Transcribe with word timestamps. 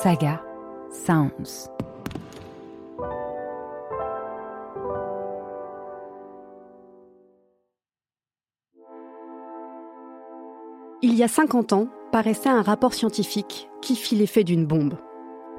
Saga 0.00 0.42
Sounds. 0.90 1.68
Il 11.02 11.14
y 11.14 11.22
a 11.22 11.28
50 11.28 11.72
ans, 11.74 11.88
paraissait 12.10 12.48
un 12.48 12.62
rapport 12.62 12.94
scientifique 12.94 13.68
qui 13.82 13.94
fit 13.94 14.16
l'effet 14.16 14.44
d'une 14.44 14.66
bombe. 14.66 14.94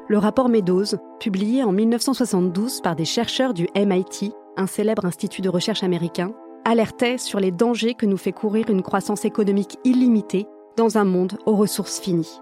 Le 0.07 0.18
rapport 0.18 0.50
Meadows, 0.50 0.97
publié 1.20 1.63
en 1.63 1.71
1972 1.71 2.81
par 2.81 2.95
des 2.95 3.05
chercheurs 3.05 3.54
du 3.54 3.68
MIT, 3.75 4.34
un 4.57 4.68
célèbre 4.68 5.05
institut 5.05 5.41
de 5.41 5.50
recherche 5.50 5.84
américain, 5.84 6.34
alertait 6.65 7.20
sur 7.20 7.39
les 7.39 7.52
dangers 7.52 7.93
que 7.93 8.07
nous 8.07 8.18
fait 8.18 8.31
courir 8.31 8.70
une 8.70 8.81
croissance 8.81 9.25
économique 9.25 9.77
illimitée 9.86 10.47
dans 10.75 10.97
un 10.97 11.05
monde 11.05 11.38
aux 11.45 11.55
ressources 11.55 12.00
finies. 12.00 12.41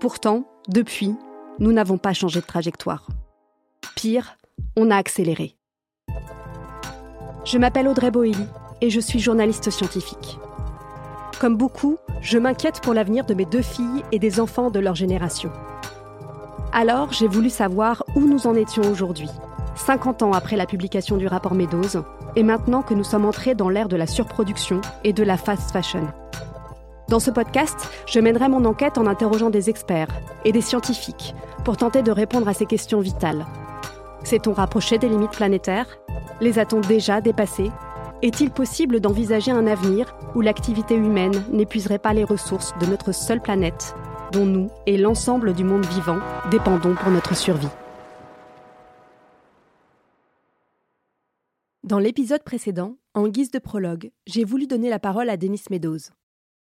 Pourtant, 0.00 0.44
depuis, 0.68 1.14
nous 1.58 1.72
n'avons 1.72 1.98
pas 1.98 2.14
changé 2.14 2.40
de 2.40 2.46
trajectoire. 2.46 3.06
Pire, 3.96 4.38
on 4.76 4.90
a 4.90 4.96
accéléré. 4.96 5.56
Je 7.44 7.58
m'appelle 7.58 7.86
Audrey 7.86 8.10
Boelly 8.10 8.46
et 8.80 8.88
je 8.88 9.00
suis 9.00 9.18
journaliste 9.18 9.70
scientifique. 9.70 10.38
Comme 11.38 11.56
beaucoup, 11.56 11.98
je 12.22 12.38
m'inquiète 12.38 12.80
pour 12.80 12.94
l'avenir 12.94 13.26
de 13.26 13.34
mes 13.34 13.44
deux 13.44 13.62
filles 13.62 14.02
et 14.10 14.18
des 14.18 14.40
enfants 14.40 14.70
de 14.70 14.80
leur 14.80 14.94
génération. 14.94 15.50
Alors, 16.72 17.12
j'ai 17.12 17.28
voulu 17.28 17.50
savoir 17.50 18.02
où 18.16 18.20
nous 18.20 18.46
en 18.46 18.54
étions 18.54 18.90
aujourd'hui, 18.90 19.28
50 19.76 20.22
ans 20.22 20.32
après 20.32 20.56
la 20.56 20.66
publication 20.66 21.18
du 21.18 21.26
rapport 21.26 21.54
Meadows, 21.54 22.02
et 22.36 22.42
maintenant 22.42 22.82
que 22.82 22.94
nous 22.94 23.04
sommes 23.04 23.26
entrés 23.26 23.54
dans 23.54 23.68
l'ère 23.68 23.88
de 23.88 23.96
la 23.96 24.06
surproduction 24.06 24.80
et 25.04 25.12
de 25.12 25.22
la 25.22 25.36
fast 25.36 25.70
fashion. 25.70 26.08
Dans 27.08 27.20
ce 27.20 27.30
podcast, 27.30 27.90
je 28.06 28.18
mènerai 28.18 28.48
mon 28.48 28.64
enquête 28.64 28.96
en 28.96 29.06
interrogeant 29.06 29.50
des 29.50 29.68
experts 29.68 30.08
et 30.46 30.52
des 30.52 30.62
scientifiques 30.62 31.34
pour 31.62 31.76
tenter 31.76 32.02
de 32.02 32.10
répondre 32.10 32.48
à 32.48 32.54
ces 32.54 32.64
questions 32.64 33.00
vitales. 33.00 33.44
S'est-on 34.22 34.54
rapproché 34.54 34.96
des 34.96 35.10
limites 35.10 35.32
planétaires? 35.32 35.98
Les 36.40 36.58
a-t-on 36.58 36.80
déjà 36.80 37.20
dépassées? 37.20 37.70
Est-il 38.22 38.50
possible 38.50 39.00
d'envisager 39.00 39.50
un 39.50 39.66
avenir 39.66 40.16
où 40.34 40.40
l'activité 40.40 40.94
humaine 40.94 41.44
n'épuiserait 41.52 41.98
pas 41.98 42.14
les 42.14 42.24
ressources 42.24 42.72
de 42.80 42.86
notre 42.86 43.12
seule 43.12 43.42
planète, 43.42 43.94
dont 44.32 44.46
nous 44.46 44.70
et 44.86 44.96
l'ensemble 44.96 45.52
du 45.52 45.62
monde 45.62 45.84
vivant 45.84 46.20
dépendons 46.50 46.94
pour 46.94 47.10
notre 47.10 47.36
survie? 47.36 47.68
Dans 51.82 51.98
l'épisode 51.98 52.42
précédent, 52.42 52.96
en 53.12 53.28
guise 53.28 53.50
de 53.50 53.58
prologue, 53.58 54.10
j'ai 54.26 54.44
voulu 54.44 54.66
donner 54.66 54.88
la 54.88 54.98
parole 54.98 55.28
à 55.28 55.36
Denis 55.36 55.64
Meadows 55.70 55.98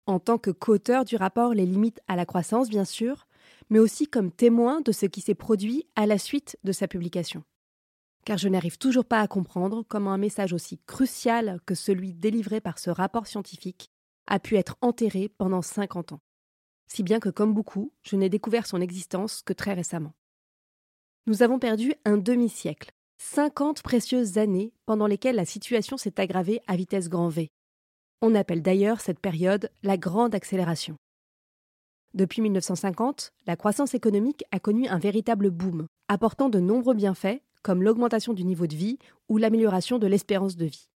en 0.06 0.20
tant 0.20 0.38
que 0.38 0.52
co-auteur 0.52 1.06
du 1.06 1.16
rapport 1.16 1.54
Les 1.54 1.66
limites 1.66 2.02
à 2.08 2.16
la 2.16 2.26
croissance, 2.26 2.70
bien 2.70 2.86
sûr, 2.86 3.28
mais 3.70 3.80
aussi 3.80 4.08
comme 4.08 4.32
témoin 4.32 4.82
de 4.82 4.92
ce 4.92 5.06
qui 5.06 5.22
s'est 5.22 5.36
produit 5.36 5.88
à 5.96 6.06
la 6.06 6.18
suite 6.18 6.58
de 6.64 6.72
sa 6.72 6.88
publication. 6.88 7.44
Car 8.26 8.38
je 8.38 8.48
n'arrive 8.48 8.78
toujours 8.78 9.06
pas 9.06 9.20
à 9.20 9.28
comprendre 9.28 9.84
comment 9.88 10.14
un 10.14 10.18
message 10.18 10.54
aussi 10.54 10.80
crucial 10.86 11.60
que 11.66 11.76
celui 11.76 12.14
délivré 12.14 12.62
par 12.62 12.80
ce 12.80 12.90
rapport 12.90 13.28
scientifique 13.28 13.90
a 14.28 14.40
pu 14.40 14.56
être 14.56 14.78
enterré 14.82 15.30
pendant 15.30 15.62
50 15.62 16.14
ans. 16.14 16.22
Si 16.88 17.04
bien 17.04 17.20
que, 17.20 17.30
comme 17.30 17.54
beaucoup, 17.54 17.92
je 18.02 18.16
n'ai 18.16 18.30
découvert 18.30 18.68
son 18.68 18.80
existence 18.80 19.42
que 19.42 19.54
très 19.54 19.74
récemment. 19.74 20.14
Nous 21.26 21.42
avons 21.42 21.60
perdu 21.60 21.94
un 22.06 22.18
demi-siècle, 22.18 22.92
50 23.18 23.82
précieuses 23.82 24.38
années 24.38 24.74
pendant 24.86 25.08
lesquelles 25.08 25.36
la 25.36 25.46
situation 25.46 25.98
s'est 25.98 26.20
aggravée 26.20 26.62
à 26.68 26.76
vitesse 26.76 27.10
grand 27.10 27.30
V, 27.30 27.50
on 28.22 28.36
appelle 28.36 28.62
d'ailleurs 28.62 29.02
cette 29.02 29.20
période 29.20 29.70
la 29.84 29.98
grande 29.98 30.36
accélération. 30.36 30.96
Depuis 32.14 32.42
1950, 32.42 33.32
la 33.48 33.56
croissance 33.56 33.96
économique 33.96 34.44
a 34.52 34.60
connu 34.60 34.88
un 34.88 35.00
véritable 35.00 35.50
boom, 35.50 35.88
apportant 36.08 36.50
de 36.50 36.60
nombreux 36.60 36.94
bienfaits, 36.94 37.42
comme 37.64 37.82
l'augmentation 37.82 38.34
du 38.34 38.44
niveau 38.44 38.68
de 38.68 38.76
vie 38.76 39.00
ou 39.30 39.38
l'amélioration 39.38 39.98
de 39.98 40.06
l'espérance 40.06 40.56
de 40.56 40.66
vie. 40.66 40.90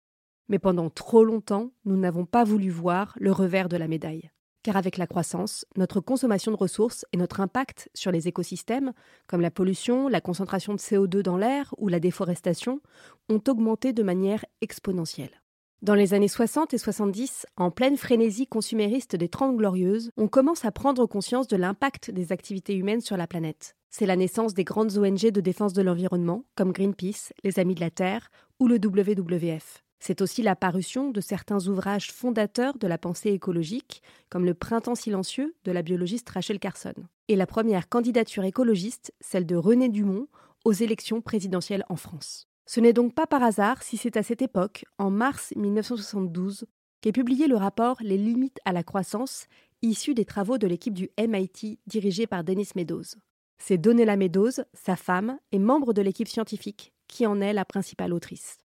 Mais 0.50 0.60
pendant 0.60 0.90
trop 0.90 1.24
longtemps, 1.24 1.72
nous 1.86 1.96
n'avons 1.96 2.26
pas 2.26 2.44
voulu 2.44 2.70
voir 2.70 3.16
le 3.20 3.32
revers 3.32 3.70
de 3.70 3.78
la 3.78 3.88
médaille. 3.88 4.30
Car 4.62 4.76
avec 4.76 4.98
la 4.98 5.08
croissance, 5.08 5.66
notre 5.78 6.02
consommation 6.02 6.52
de 6.52 6.58
ressources 6.58 7.06
et 7.14 7.18
notre 7.18 7.40
impact 7.40 7.90
sur 7.94 8.12
les 8.12 8.28
écosystèmes, 8.28 8.94
comme 9.28 9.42
la 9.42 9.52
pollution, 9.52 10.08
la 10.08 10.22
concentration 10.22 10.74
de 10.74 10.80
CO2 10.80 11.22
dans 11.22 11.38
l'air 11.38 11.74
ou 11.78 11.88
la 11.88 12.00
déforestation, 12.00 12.82
ont 13.30 13.42
augmenté 13.48 13.94
de 13.94 14.04
manière 14.04 14.44
exponentielle. 14.62 15.42
Dans 15.86 15.94
les 15.94 16.16
années 16.16 16.28
60 16.28 16.74
et 16.74 16.80
70, 16.80 17.46
en 17.58 17.70
pleine 17.70 17.96
frénésie 17.96 18.48
consumériste 18.48 19.16
des 19.16 19.30
Trente 19.30 19.56
Glorieuses, 19.56 20.10
on 20.18 20.28
commence 20.28 20.66
à 20.66 20.72
prendre 20.72 21.06
conscience 21.06 21.48
de 21.48 21.58
l'impact 21.58 22.10
des 22.10 22.32
activités 22.32 22.74
humaines 22.74 23.02
sur 23.02 23.18
la 23.18 23.28
planète. 23.28 23.76
C'est 23.92 24.08
la 24.08 24.16
naissance 24.16 24.56
des 24.56 24.64
grandes 24.64 24.98
ONG 24.98 25.30
de 25.30 25.42
défense 25.42 25.74
de 25.74 25.84
l'environnement, 25.84 26.44
comme 26.56 26.72
Greenpeace, 26.72 27.34
les 27.44 27.60
Amis 27.60 27.76
de 27.76 27.82
la 27.82 27.92
Terre 27.92 28.32
ou 28.60 28.68
le 28.68 28.78
WWF. 28.84 29.84
C'est 30.00 30.22
aussi 30.22 30.42
la 30.42 30.56
parution 30.56 31.12
de 31.12 31.22
certains 31.22 31.68
ouvrages 31.68 32.12
fondateurs 32.12 32.80
de 32.80 32.88
la 32.88 32.98
pensée 32.98 33.30
écologique, 33.30 34.02
comme 34.32 34.46
Le 34.46 34.56
Printemps 34.56 34.96
silencieux 34.96 35.54
de 35.66 35.72
la 35.72 35.84
biologiste 35.84 36.30
Rachel 36.30 36.58
Carson. 36.58 36.96
Et 37.28 37.36
la 37.36 37.46
première 37.46 37.90
candidature 37.90 38.44
écologiste, 38.44 39.14
celle 39.22 39.46
de 39.46 39.56
René 39.56 39.90
Dumont, 39.90 40.30
aux 40.64 40.74
élections 40.74 41.22
présidentielles 41.22 41.86
en 41.90 41.96
France. 41.96 42.48
Ce 42.68 42.80
n'est 42.80 42.94
donc 42.94 43.14
pas 43.14 43.28
par 43.28 43.44
hasard 43.44 43.84
si 43.84 43.96
c'est 43.96 44.18
à 44.18 44.24
cette 44.24 44.42
époque, 44.42 44.86
en 44.98 45.12
mars 45.12 45.54
1972, 45.56 46.66
qu'est 47.02 47.12
publié 47.12 47.48
le 47.48 47.58
rapport 47.58 47.98
Les 48.02 48.18
limites 48.18 48.60
à 48.66 48.74
la 48.74 48.84
croissance, 48.84 49.48
issu 49.84 50.16
des 50.16 50.26
travaux 50.26 50.58
de 50.58 50.66
l'équipe 50.66 50.94
du 50.94 51.10
MIT 51.20 51.80
dirigée 51.86 52.26
par 52.26 52.44
Dennis 52.44 52.70
Meadows. 52.76 53.20
C'est 53.60 53.78
Donella 53.78 54.18
Meadows, 54.18 54.64
sa 54.74 54.96
femme, 54.96 55.38
et 55.52 55.60
membre 55.60 55.94
de 55.94 56.02
l'équipe 56.02 56.28
scientifique, 56.28 56.92
qui 57.08 57.28
en 57.28 57.40
est 57.40 57.54
la 57.54 57.66
principale 57.66 58.14
autrice. 58.14 58.58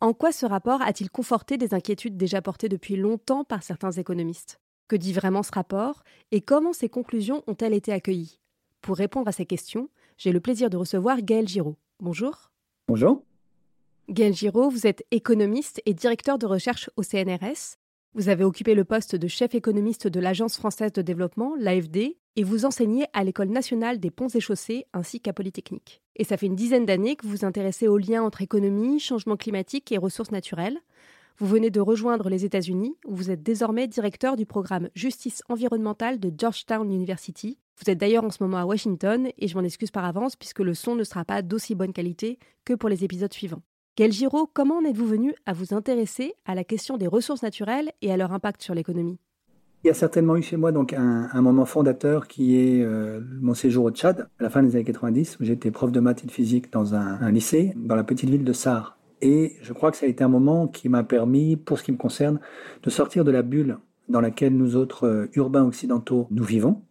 En 0.00 0.12
quoi 0.12 0.32
ce 0.32 0.44
rapport 0.44 0.82
a-t-il 0.82 1.08
conforté 1.08 1.56
des 1.56 1.72
inquiétudes 1.72 2.16
déjà 2.16 2.42
portées 2.42 2.68
depuis 2.68 2.96
longtemps 2.96 3.44
par 3.44 3.62
certains 3.62 3.92
économistes? 3.92 4.60
Que 4.88 4.96
dit 4.96 5.12
vraiment 5.12 5.42
ce 5.42 5.52
rapport? 5.52 6.02
Et 6.32 6.40
comment 6.40 6.72
ses 6.72 6.88
conclusions 6.88 7.44
ont-elles 7.46 7.74
été 7.74 7.92
accueillies? 7.92 8.40
Pour 8.82 8.96
répondre 8.96 9.28
à 9.28 9.32
ces 9.32 9.46
questions, 9.46 9.88
j'ai 10.18 10.32
le 10.32 10.40
plaisir 10.40 10.68
de 10.68 10.76
recevoir 10.76 11.22
Gaël 11.22 11.48
Giraud. 11.48 11.76
Bonjour. 12.00 12.50
Bonjour. 12.88 13.24
Gaël 14.08 14.34
Giraud, 14.34 14.70
vous 14.70 14.86
êtes 14.86 15.04
économiste 15.10 15.82
et 15.84 15.92
directeur 15.92 16.38
de 16.38 16.46
recherche 16.46 16.88
au 16.96 17.02
CNRS. 17.02 17.76
Vous 18.14 18.28
avez 18.28 18.44
occupé 18.44 18.76
le 18.76 18.84
poste 18.84 19.16
de 19.16 19.26
chef 19.26 19.56
économiste 19.56 20.06
de 20.06 20.20
l'Agence 20.20 20.56
française 20.56 20.92
de 20.92 21.02
développement, 21.02 21.56
l'AFD, 21.58 22.16
et 22.36 22.44
vous 22.44 22.64
enseignez 22.64 23.06
à 23.14 23.24
l'École 23.24 23.48
nationale 23.48 23.98
des 23.98 24.12
ponts 24.12 24.28
et 24.28 24.38
chaussées 24.38 24.86
ainsi 24.92 25.20
qu'à 25.20 25.32
Polytechnique. 25.32 26.02
Et 26.14 26.22
ça 26.22 26.36
fait 26.36 26.46
une 26.46 26.54
dizaine 26.54 26.86
d'années 26.86 27.16
que 27.16 27.26
vous 27.26 27.32
vous 27.32 27.44
intéressez 27.44 27.88
aux 27.88 27.98
liens 27.98 28.22
entre 28.22 28.42
économie, 28.42 29.00
changement 29.00 29.36
climatique 29.36 29.90
et 29.90 29.98
ressources 29.98 30.30
naturelles. 30.30 30.78
Vous 31.38 31.48
venez 31.48 31.70
de 31.70 31.80
rejoindre 31.80 32.28
les 32.30 32.44
États-Unis, 32.44 32.94
où 33.06 33.16
vous 33.16 33.32
êtes 33.32 33.42
désormais 33.42 33.88
directeur 33.88 34.36
du 34.36 34.46
programme 34.46 34.88
Justice 34.94 35.42
environnementale 35.48 36.20
de 36.20 36.32
Georgetown 36.34 36.88
University. 36.92 37.58
Vous 37.84 37.90
êtes 37.90 37.98
d'ailleurs 37.98 38.24
en 38.24 38.30
ce 38.30 38.40
moment 38.40 38.58
à 38.58 38.66
Washington, 38.66 39.28
et 39.36 39.48
je 39.48 39.56
m'en 39.56 39.64
excuse 39.64 39.90
par 39.90 40.04
avance 40.04 40.36
puisque 40.36 40.60
le 40.60 40.74
son 40.74 40.94
ne 40.94 41.02
sera 41.02 41.24
pas 41.24 41.42
d'aussi 41.42 41.74
bonne 41.74 41.92
qualité 41.92 42.38
que 42.64 42.72
pour 42.72 42.88
les 42.88 43.02
épisodes 43.02 43.34
suivants. 43.34 43.62
Gaël 43.96 44.12
Giraud, 44.12 44.46
comment 44.52 44.76
en 44.76 44.84
êtes-vous 44.84 45.06
venu 45.06 45.34
à 45.46 45.54
vous 45.54 45.72
intéresser 45.72 46.34
à 46.44 46.54
la 46.54 46.64
question 46.64 46.98
des 46.98 47.06
ressources 47.06 47.42
naturelles 47.42 47.92
et 48.02 48.12
à 48.12 48.18
leur 48.18 48.30
impact 48.30 48.60
sur 48.60 48.74
l'économie? 48.74 49.16
Il 49.84 49.86
y 49.86 49.90
a 49.90 49.94
certainement 49.94 50.36
eu 50.36 50.42
chez 50.42 50.58
moi 50.58 50.70
donc 50.70 50.92
un, 50.92 51.40
moment 51.40 51.64
fondateur 51.64 52.28
qui 52.28 52.58
est 52.58 52.82
euh, 52.82 53.22
mon 53.40 53.54
séjour 53.54 53.86
au 53.86 53.90
Tchad, 53.90 54.28
à 54.38 54.42
la 54.42 54.50
fin 54.50 54.62
des 54.62 54.76
années 54.76 54.84
90, 54.84 55.38
où 55.40 55.44
j'étais 55.44 55.70
prof 55.70 55.92
de 55.92 56.00
maths 56.00 56.24
et 56.24 56.26
de 56.26 56.30
physique 56.30 56.70
dans 56.70 56.94
un, 56.94 57.30
lycée, 57.30 57.72
dans 57.74 57.94
la 57.94 58.04
petite 58.04 58.28
ville 58.28 58.44
de 58.44 58.52
Sar. 58.52 58.98
Et 59.22 59.56
je 59.62 59.72
crois 59.72 59.90
que 59.92 59.96
ça 59.96 60.04
a 60.04 60.10
été 60.10 60.22
un 60.22 60.28
moment 60.28 60.68
qui 60.68 60.90
m'a 60.90 61.02
permis, 61.02 61.56
pour 61.56 61.78
ce 61.78 61.84
qui 61.84 61.92
me 61.92 61.96
concerne, 61.96 62.38
de 62.82 62.90
sortir 62.90 63.24
de 63.24 63.30
la 63.30 63.40
bulle 63.40 63.78
dans 64.10 64.20
laquelle 64.20 64.54
nous 64.54 64.76
autres 64.76 65.06
euh, 65.06 65.30
urbains 65.36 65.64
occidentaux 65.64 66.26
nous 66.30 66.44
vivons, 66.44 66.82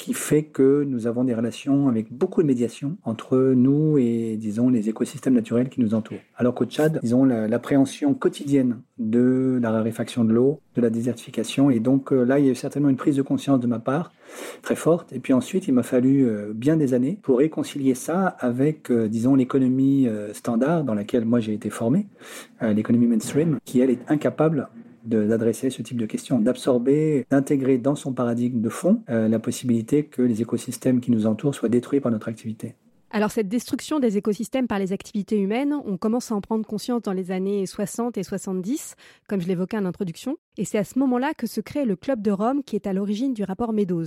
qui 0.00 0.14
fait 0.14 0.44
que 0.44 0.82
nous 0.88 1.06
avons 1.06 1.24
des 1.24 1.34
relations 1.34 1.88
avec 1.88 2.10
beaucoup 2.10 2.40
de 2.40 2.46
médiation 2.46 2.96
entre 3.04 3.52
nous 3.54 3.98
et, 3.98 4.36
disons, 4.38 4.70
les 4.70 4.88
écosystèmes 4.88 5.34
naturels 5.34 5.68
qui 5.68 5.82
nous 5.82 5.92
entourent. 5.92 6.16
Alors 6.38 6.54
qu'au 6.54 6.64
Tchad, 6.64 7.00
disons, 7.02 7.26
l'appréhension 7.26 8.14
quotidienne 8.14 8.80
de 8.98 9.58
la 9.60 9.70
raréfaction 9.70 10.24
de 10.24 10.32
l'eau, 10.32 10.60
de 10.74 10.80
la 10.80 10.88
désertification, 10.88 11.68
et 11.68 11.80
donc 11.80 12.14
euh, 12.14 12.24
là, 12.24 12.38
il 12.38 12.46
y 12.46 12.48
a 12.48 12.52
eu 12.52 12.54
certainement 12.54 12.88
une 12.88 12.96
prise 12.96 13.16
de 13.16 13.20
conscience 13.20 13.60
de 13.60 13.66
ma 13.66 13.78
part 13.78 14.10
très 14.62 14.74
forte. 14.74 15.12
Et 15.12 15.18
puis 15.18 15.34
ensuite, 15.34 15.68
il 15.68 15.74
m'a 15.74 15.82
fallu 15.82 16.26
euh, 16.26 16.52
bien 16.54 16.78
des 16.78 16.94
années 16.94 17.18
pour 17.20 17.36
réconcilier 17.38 17.94
ça 17.94 18.26
avec, 18.38 18.90
euh, 18.90 19.06
disons, 19.06 19.34
l'économie 19.34 20.08
standard 20.32 20.84
dans 20.84 20.94
laquelle 20.94 21.26
moi 21.26 21.40
j'ai 21.40 21.52
été 21.52 21.68
formé, 21.68 22.06
l'économie 22.62 23.06
mainstream, 23.06 23.58
qui 23.66 23.80
elle 23.80 23.90
est 23.90 24.00
incapable 24.08 24.68
d'adresser 25.04 25.70
ce 25.70 25.82
type 25.82 25.98
de 25.98 26.06
questions, 26.06 26.38
d'absorber, 26.38 27.26
d'intégrer 27.30 27.78
dans 27.78 27.94
son 27.94 28.12
paradigme 28.12 28.60
de 28.60 28.68
fond 28.68 29.02
euh, 29.08 29.28
la 29.28 29.38
possibilité 29.38 30.04
que 30.04 30.22
les 30.22 30.42
écosystèmes 30.42 31.00
qui 31.00 31.10
nous 31.10 31.26
entourent 31.26 31.54
soient 31.54 31.68
détruits 31.68 32.00
par 32.00 32.12
notre 32.12 32.28
activité. 32.28 32.74
Alors 33.12 33.32
cette 33.32 33.48
destruction 33.48 33.98
des 33.98 34.18
écosystèmes 34.18 34.68
par 34.68 34.78
les 34.78 34.92
activités 34.92 35.36
humaines, 35.40 35.74
on 35.84 35.96
commence 35.96 36.30
à 36.30 36.36
en 36.36 36.40
prendre 36.40 36.64
conscience 36.64 37.02
dans 37.02 37.12
les 37.12 37.32
années 37.32 37.66
60 37.66 38.16
et 38.16 38.22
70, 38.22 38.94
comme 39.28 39.40
je 39.40 39.48
l'évoquais 39.48 39.78
en 39.78 39.84
introduction, 39.84 40.36
et 40.56 40.64
c'est 40.64 40.78
à 40.78 40.84
ce 40.84 40.96
moment-là 41.00 41.34
que 41.34 41.48
se 41.48 41.60
crée 41.60 41.84
le 41.84 41.96
Club 41.96 42.22
de 42.22 42.30
Rome 42.30 42.62
qui 42.62 42.76
est 42.76 42.86
à 42.86 42.92
l'origine 42.92 43.34
du 43.34 43.42
rapport 43.42 43.72
Meadows. 43.72 44.06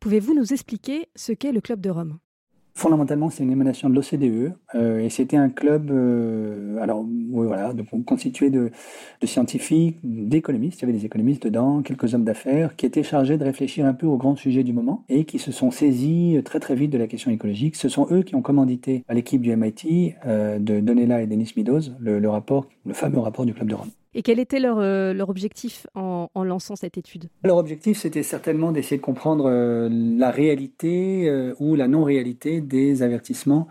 Pouvez-vous 0.00 0.34
nous 0.34 0.52
expliquer 0.52 1.08
ce 1.16 1.32
qu'est 1.32 1.52
le 1.52 1.62
Club 1.62 1.80
de 1.80 1.88
Rome? 1.88 2.18
Fondamentalement, 2.76 3.30
c'est 3.30 3.42
une 3.42 3.52
émanation 3.52 3.88
de 3.88 3.94
l'OCDE 3.94 4.52
euh, 4.74 4.98
et 4.98 5.08
c'était 5.08 5.38
un 5.38 5.48
club, 5.48 5.90
euh, 5.90 6.76
alors 6.82 7.06
voilà, 7.30 7.72
constitué 8.04 8.50
de, 8.50 8.70
scientifiques, 9.24 9.96
d'économistes. 10.04 10.80
Il 10.80 10.82
y 10.82 10.84
avait 10.84 10.98
des 10.98 11.06
économistes 11.06 11.44
dedans, 11.44 11.80
quelques 11.80 12.12
hommes 12.12 12.24
d'affaires 12.24 12.76
qui 12.76 12.84
étaient 12.84 13.02
chargés 13.02 13.38
de 13.38 13.44
réfléchir 13.44 13.86
un 13.86 13.94
peu 13.94 14.06
aux 14.06 14.18
grands 14.18 14.36
sujets 14.36 14.62
du 14.62 14.74
moment 14.74 15.06
et 15.08 15.24
qui 15.24 15.38
se 15.38 15.52
sont 15.52 15.70
saisis 15.70 16.38
très 16.44 16.60
très 16.60 16.74
vite 16.74 16.90
de 16.90 16.98
la 16.98 17.06
question 17.06 17.30
écologique. 17.30 17.76
Ce 17.76 17.88
sont 17.88 18.08
eux 18.10 18.22
qui 18.22 18.34
ont 18.34 18.42
commandité 18.42 19.04
à 19.08 19.14
l'équipe 19.14 19.40
du 19.40 19.56
MIT 19.56 20.14
euh, 20.26 20.58
de 20.58 20.80
Donella 20.80 21.22
et 21.22 21.26
Denis 21.26 21.54
Meadows 21.56 21.80
le 21.98 22.28
rapport, 22.28 22.68
le 22.84 22.92
fameux 22.92 23.20
rapport 23.20 23.46
du 23.46 23.54
Club 23.54 23.68
de 23.68 23.74
Rome. 23.74 23.90
Et 24.18 24.22
quel 24.22 24.38
était 24.38 24.60
leur, 24.60 24.78
euh, 24.78 25.12
leur 25.12 25.28
objectif 25.28 25.86
en, 25.94 26.30
lançant 26.34 26.74
cette 26.74 26.96
étude? 26.96 27.24
Leur 27.44 27.58
objectif, 27.58 27.98
c'était 27.98 28.22
certainement 28.22 28.72
d'essayer 28.72 28.96
de 28.96 29.02
comprendre 29.02 29.44
euh, 29.46 29.90
la 29.92 30.30
réalité 30.30 31.28
euh, 31.28 31.54
ou 31.60 31.74
la 31.74 31.86
non-réalité 31.86 32.62
des 32.62 33.02
avertissements 33.02 33.68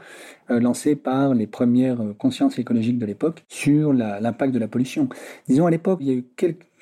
lancés 0.47 0.95
par 0.95 1.33
les 1.33 1.47
premières 1.47 1.97
consciences 2.19 2.59
écologiques 2.59 2.99
de 2.99 3.05
l'époque 3.07 3.43
sur 3.47 3.91
l'impact 3.91 4.53
de 4.53 4.59
la 4.59 4.67
pollution. 4.67 5.09
Disons, 5.47 5.65
à 5.65 5.71
l'époque, 5.71 5.97
il 6.01 6.07
y 6.07 6.11
a 6.11 6.13
eu 6.13 6.23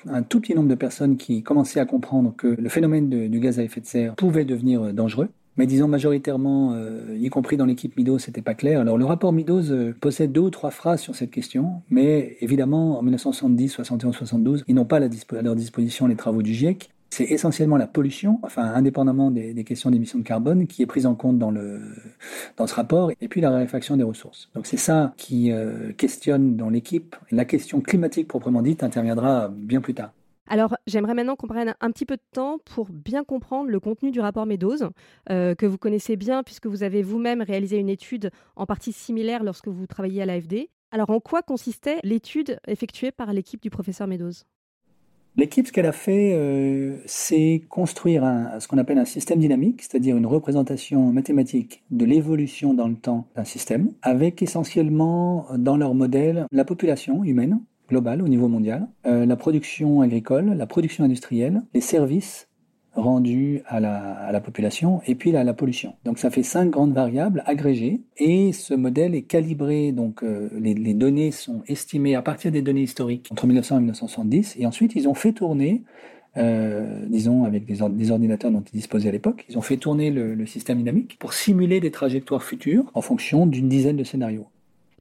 un 0.06 0.22
tout 0.22 0.42
petit 0.42 0.54
nombre 0.54 0.68
de 0.68 0.74
personnes 0.74 1.16
qui 1.16 1.42
commençaient 1.42 1.80
à 1.80 1.86
comprendre 1.86 2.34
que 2.36 2.48
le 2.48 2.68
phénomène 2.68 3.08
du 3.08 3.40
gaz 3.40 3.58
à 3.58 3.62
effet 3.62 3.80
de 3.80 3.86
serre 3.86 4.16
pouvait 4.16 4.44
devenir 4.44 4.92
dangereux. 4.92 5.30
Mais 5.56 5.66
disons 5.66 5.86
majoritairement, 5.86 6.72
euh, 6.74 7.16
y 7.18 7.28
compris 7.28 7.56
dans 7.56 7.64
l'équipe 7.64 7.96
Midos, 7.96 8.18
c'était 8.18 8.42
pas 8.42 8.54
clair. 8.54 8.80
Alors 8.80 8.98
le 8.98 9.04
rapport 9.04 9.32
Midos 9.32 9.70
euh, 9.70 9.94
possède 10.00 10.32
deux 10.32 10.40
ou 10.40 10.50
trois 10.50 10.70
phrases 10.70 11.00
sur 11.00 11.14
cette 11.14 11.30
question, 11.30 11.82
mais 11.90 12.36
évidemment 12.40 12.98
en 12.98 13.02
1970, 13.02 13.68
71, 13.68 14.16
72, 14.16 14.64
ils 14.66 14.74
n'ont 14.74 14.84
pas 14.84 14.96
à, 14.96 15.42
leur 15.42 15.54
disposition 15.54 16.06
les 16.06 16.16
travaux 16.16 16.42
du 16.42 16.52
GIEC. 16.52 16.90
C'est 17.10 17.30
essentiellement 17.30 17.76
la 17.76 17.86
pollution, 17.86 18.40
enfin 18.42 18.64
indépendamment 18.64 19.30
des, 19.30 19.54
des 19.54 19.62
questions 19.62 19.90
d'émissions 19.92 20.18
de 20.18 20.24
carbone, 20.24 20.66
qui 20.66 20.82
est 20.82 20.86
prise 20.86 21.06
en 21.06 21.14
compte 21.14 21.38
dans, 21.38 21.52
le, 21.52 21.80
dans 22.56 22.66
ce 22.66 22.74
rapport, 22.74 23.12
et 23.20 23.28
puis 23.28 23.40
la 23.40 23.50
raréfaction 23.50 23.96
des 23.96 24.02
ressources. 24.02 24.50
Donc 24.56 24.66
c'est 24.66 24.76
ça 24.76 25.14
qui 25.16 25.52
euh, 25.52 25.92
questionne 25.92 26.56
dans 26.56 26.70
l'équipe. 26.70 27.14
La 27.30 27.44
question 27.44 27.80
climatique 27.80 28.26
proprement 28.26 28.62
dite 28.62 28.82
interviendra 28.82 29.48
bien 29.48 29.80
plus 29.80 29.94
tard. 29.94 30.10
Alors, 30.46 30.76
j'aimerais 30.86 31.14
maintenant 31.14 31.36
qu'on 31.36 31.46
prenne 31.46 31.74
un 31.80 31.90
petit 31.90 32.04
peu 32.04 32.16
de 32.16 32.22
temps 32.32 32.58
pour 32.64 32.88
bien 32.90 33.24
comprendre 33.24 33.70
le 33.70 33.80
contenu 33.80 34.10
du 34.10 34.20
rapport 34.20 34.44
Meadows, 34.44 34.90
euh, 35.30 35.54
que 35.54 35.64
vous 35.64 35.78
connaissez 35.78 36.16
bien 36.16 36.42
puisque 36.42 36.66
vous 36.66 36.82
avez 36.82 37.02
vous-même 37.02 37.40
réalisé 37.40 37.78
une 37.78 37.88
étude 37.88 38.30
en 38.56 38.66
partie 38.66 38.92
similaire 38.92 39.42
lorsque 39.42 39.68
vous 39.68 39.86
travailliez 39.86 40.22
à 40.22 40.26
l'AFD. 40.26 40.68
Alors, 40.90 41.10
en 41.10 41.18
quoi 41.18 41.42
consistait 41.42 41.98
l'étude 42.04 42.58
effectuée 42.68 43.10
par 43.10 43.32
l'équipe 43.32 43.62
du 43.62 43.70
professeur 43.70 44.06
Meadows? 44.06 44.44
L'équipe, 45.36 45.66
ce 45.66 45.72
qu'elle 45.72 45.86
a 45.86 45.92
fait, 45.92 46.34
euh, 46.34 46.98
c'est 47.06 47.64
construire 47.68 48.22
ce 48.60 48.68
qu'on 48.68 48.78
appelle 48.78 48.98
un 48.98 49.04
système 49.04 49.40
dynamique, 49.40 49.82
c'est-à-dire 49.82 50.16
une 50.16 50.26
représentation 50.26 51.10
mathématique 51.10 51.82
de 51.90 52.04
l'évolution 52.04 52.72
dans 52.72 52.86
le 52.86 52.94
temps 52.94 53.26
d'un 53.34 53.44
système, 53.44 53.90
avec 54.02 54.42
essentiellement 54.42 55.46
dans 55.56 55.76
leur 55.76 55.94
modèle 55.94 56.46
la 56.52 56.64
population 56.64 57.24
humaine, 57.24 57.60
globale 57.88 58.22
au 58.22 58.28
niveau 58.28 58.48
mondial, 58.48 58.88
euh, 59.06 59.26
la 59.26 59.36
production 59.36 60.00
agricole, 60.00 60.54
la 60.54 60.66
production 60.66 61.04
industrielle, 61.04 61.62
les 61.74 61.80
services 61.80 62.48
rendus 62.94 63.62
à 63.66 63.80
la, 63.80 64.40
population 64.40 65.00
et 65.06 65.14
puis 65.14 65.32
la, 65.32 65.52
pollution. 65.52 65.94
Donc 66.04 66.18
ça 66.18 66.30
fait 66.30 66.42
cinq 66.42 66.70
grandes 66.70 66.92
variables 66.92 67.42
agrégées 67.46 68.02
et 68.18 68.52
ce 68.52 68.72
modèle 68.74 69.14
est 69.14 69.22
calibré, 69.22 69.90
donc 69.90 70.22
euh, 70.22 70.48
les, 70.60 70.94
données 70.94 71.32
sont 71.32 71.62
estimées 71.66 72.14
à 72.14 72.22
partir 72.22 72.52
des 72.52 72.62
données 72.62 72.82
historiques 72.82 73.28
entre 73.32 73.46
1900 73.46 73.76
et 73.76 73.78
1970 73.78 74.56
et 74.58 74.66
ensuite 74.66 74.94
ils 74.94 75.08
ont 75.08 75.14
fait 75.14 75.32
tourner 75.32 75.82
euh, 76.36 77.04
disons 77.08 77.44
avec 77.44 77.64
des, 77.64 77.82
ordinateurs 77.82 78.50
dont 78.50 78.62
ils 78.72 78.76
disposaient 78.76 79.08
à 79.08 79.12
l'époque, 79.12 79.44
ils 79.48 79.56
ont 79.56 79.62
fait 79.62 79.76
tourner 79.76 80.10
le 80.10 80.46
système 80.46 80.78
dynamique 80.78 81.16
pour 81.18 81.32
simuler 81.32 81.80
des 81.80 81.90
trajectoires 81.90 82.42
futures 82.42 82.90
en 82.94 83.00
fonction 83.02 83.46
d'une 83.46 83.68
dizaine 83.68 83.96
de 83.96 84.04
scénarios. 84.04 84.46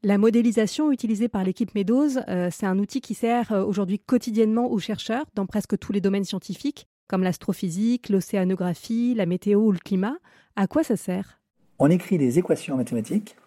La 0.05 0.17
modélisation 0.17 0.91
utilisée 0.91 1.29
par 1.29 1.45
l'équipe 1.45 1.73
Meadows, 1.75 2.17
euh, 2.27 2.49
c'est 2.51 2.65
un 2.65 2.77
outil 2.77 2.99
qui 2.99 3.13
sert 3.13 3.53
euh, 3.53 3.63
aujourd'hui 3.63 3.99
quotidiennement 3.99 4.69
aux 4.69 4.77
chercheurs 4.77 5.23
dans 5.33 5.45
presque 5.45 5.79
tous 5.79 5.93
les 5.93 6.01
domaines 6.01 6.25
scientifiques, 6.25 6.87
comme 7.07 7.23
l'astrophysique, 7.23 8.09
l'océanographie, 8.09 9.13
la 9.15 9.25
météo 9.25 9.61
ou 9.61 9.71
le 9.71 9.79
climat. 9.79 10.17
À 10.57 10.67
quoi 10.67 10.83
ça 10.83 10.97
sert? 10.97 11.39
On 11.79 11.89
écrit 11.89 12.17
des 12.17 12.37
équations 12.37 12.75
mathématiques 12.75 13.37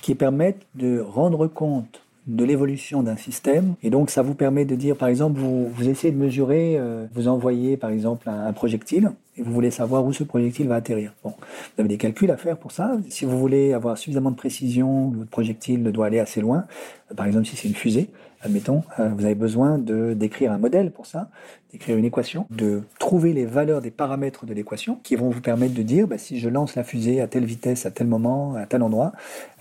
qui 0.00 0.14
permettent 0.14 0.66
de 0.74 1.00
rendre 1.00 1.48
compte 1.48 2.00
de 2.26 2.44
l'évolution 2.44 3.02
d'un 3.02 3.16
système. 3.16 3.74
Et 3.82 3.90
donc, 3.90 4.10
ça 4.10 4.22
vous 4.22 4.34
permet 4.34 4.64
de 4.64 4.74
dire, 4.74 4.96
par 4.96 5.08
exemple, 5.08 5.38
vous, 5.38 5.68
vous 5.68 5.88
essayez 5.88 6.12
de 6.12 6.18
mesurer, 6.18 6.76
euh, 6.76 7.06
vous 7.14 7.28
envoyez, 7.28 7.76
par 7.76 7.90
exemple, 7.90 8.28
un, 8.28 8.46
un, 8.46 8.52
projectile 8.52 9.12
et 9.36 9.42
vous 9.42 9.52
voulez 9.52 9.70
savoir 9.70 10.04
où 10.04 10.12
ce 10.12 10.24
projectile 10.24 10.66
va 10.66 10.76
atterrir. 10.76 11.12
Bon, 11.22 11.34
vous 11.38 11.80
avez 11.80 11.88
des 11.88 11.98
calculs 11.98 12.30
à 12.30 12.36
faire 12.36 12.56
pour 12.56 12.72
ça. 12.72 12.96
Si 13.08 13.24
vous 13.24 13.38
voulez 13.38 13.72
avoir 13.72 13.96
suffisamment 13.98 14.30
de 14.30 14.36
précision, 14.36 15.10
votre 15.10 15.30
projectile 15.30 15.84
doit 15.84 16.06
aller 16.06 16.18
assez 16.18 16.40
loin. 16.40 16.64
Euh, 17.10 17.14
par 17.14 17.26
exemple, 17.26 17.46
si 17.46 17.56
c'est 17.56 17.68
une 17.68 17.74
fusée, 17.74 18.08
admettons, 18.42 18.82
euh, 18.98 19.08
vous 19.16 19.24
avez 19.24 19.34
besoin 19.34 19.78
de 19.78 20.14
d'écrire 20.14 20.52
un 20.52 20.58
modèle 20.58 20.90
pour 20.90 21.06
ça, 21.06 21.28
d'écrire 21.72 21.96
une 21.96 22.04
équation, 22.04 22.46
de 22.50 22.82
trouver 22.98 23.32
les 23.32 23.44
valeurs 23.44 23.80
des 23.80 23.90
paramètres 23.90 24.46
de 24.46 24.54
l'équation 24.54 24.98
qui 25.02 25.16
vont 25.16 25.30
vous 25.30 25.40
permettre 25.40 25.74
de 25.74 25.82
dire, 25.82 26.06
bah, 26.06 26.18
si 26.18 26.38
je 26.38 26.48
lance 26.48 26.74
la 26.74 26.84
fusée 26.84 27.20
à 27.20 27.26
telle 27.26 27.44
vitesse, 27.44 27.86
à 27.86 27.90
tel 27.90 28.06
moment, 28.06 28.54
à 28.54 28.66
tel 28.66 28.82
endroit, 28.82 29.12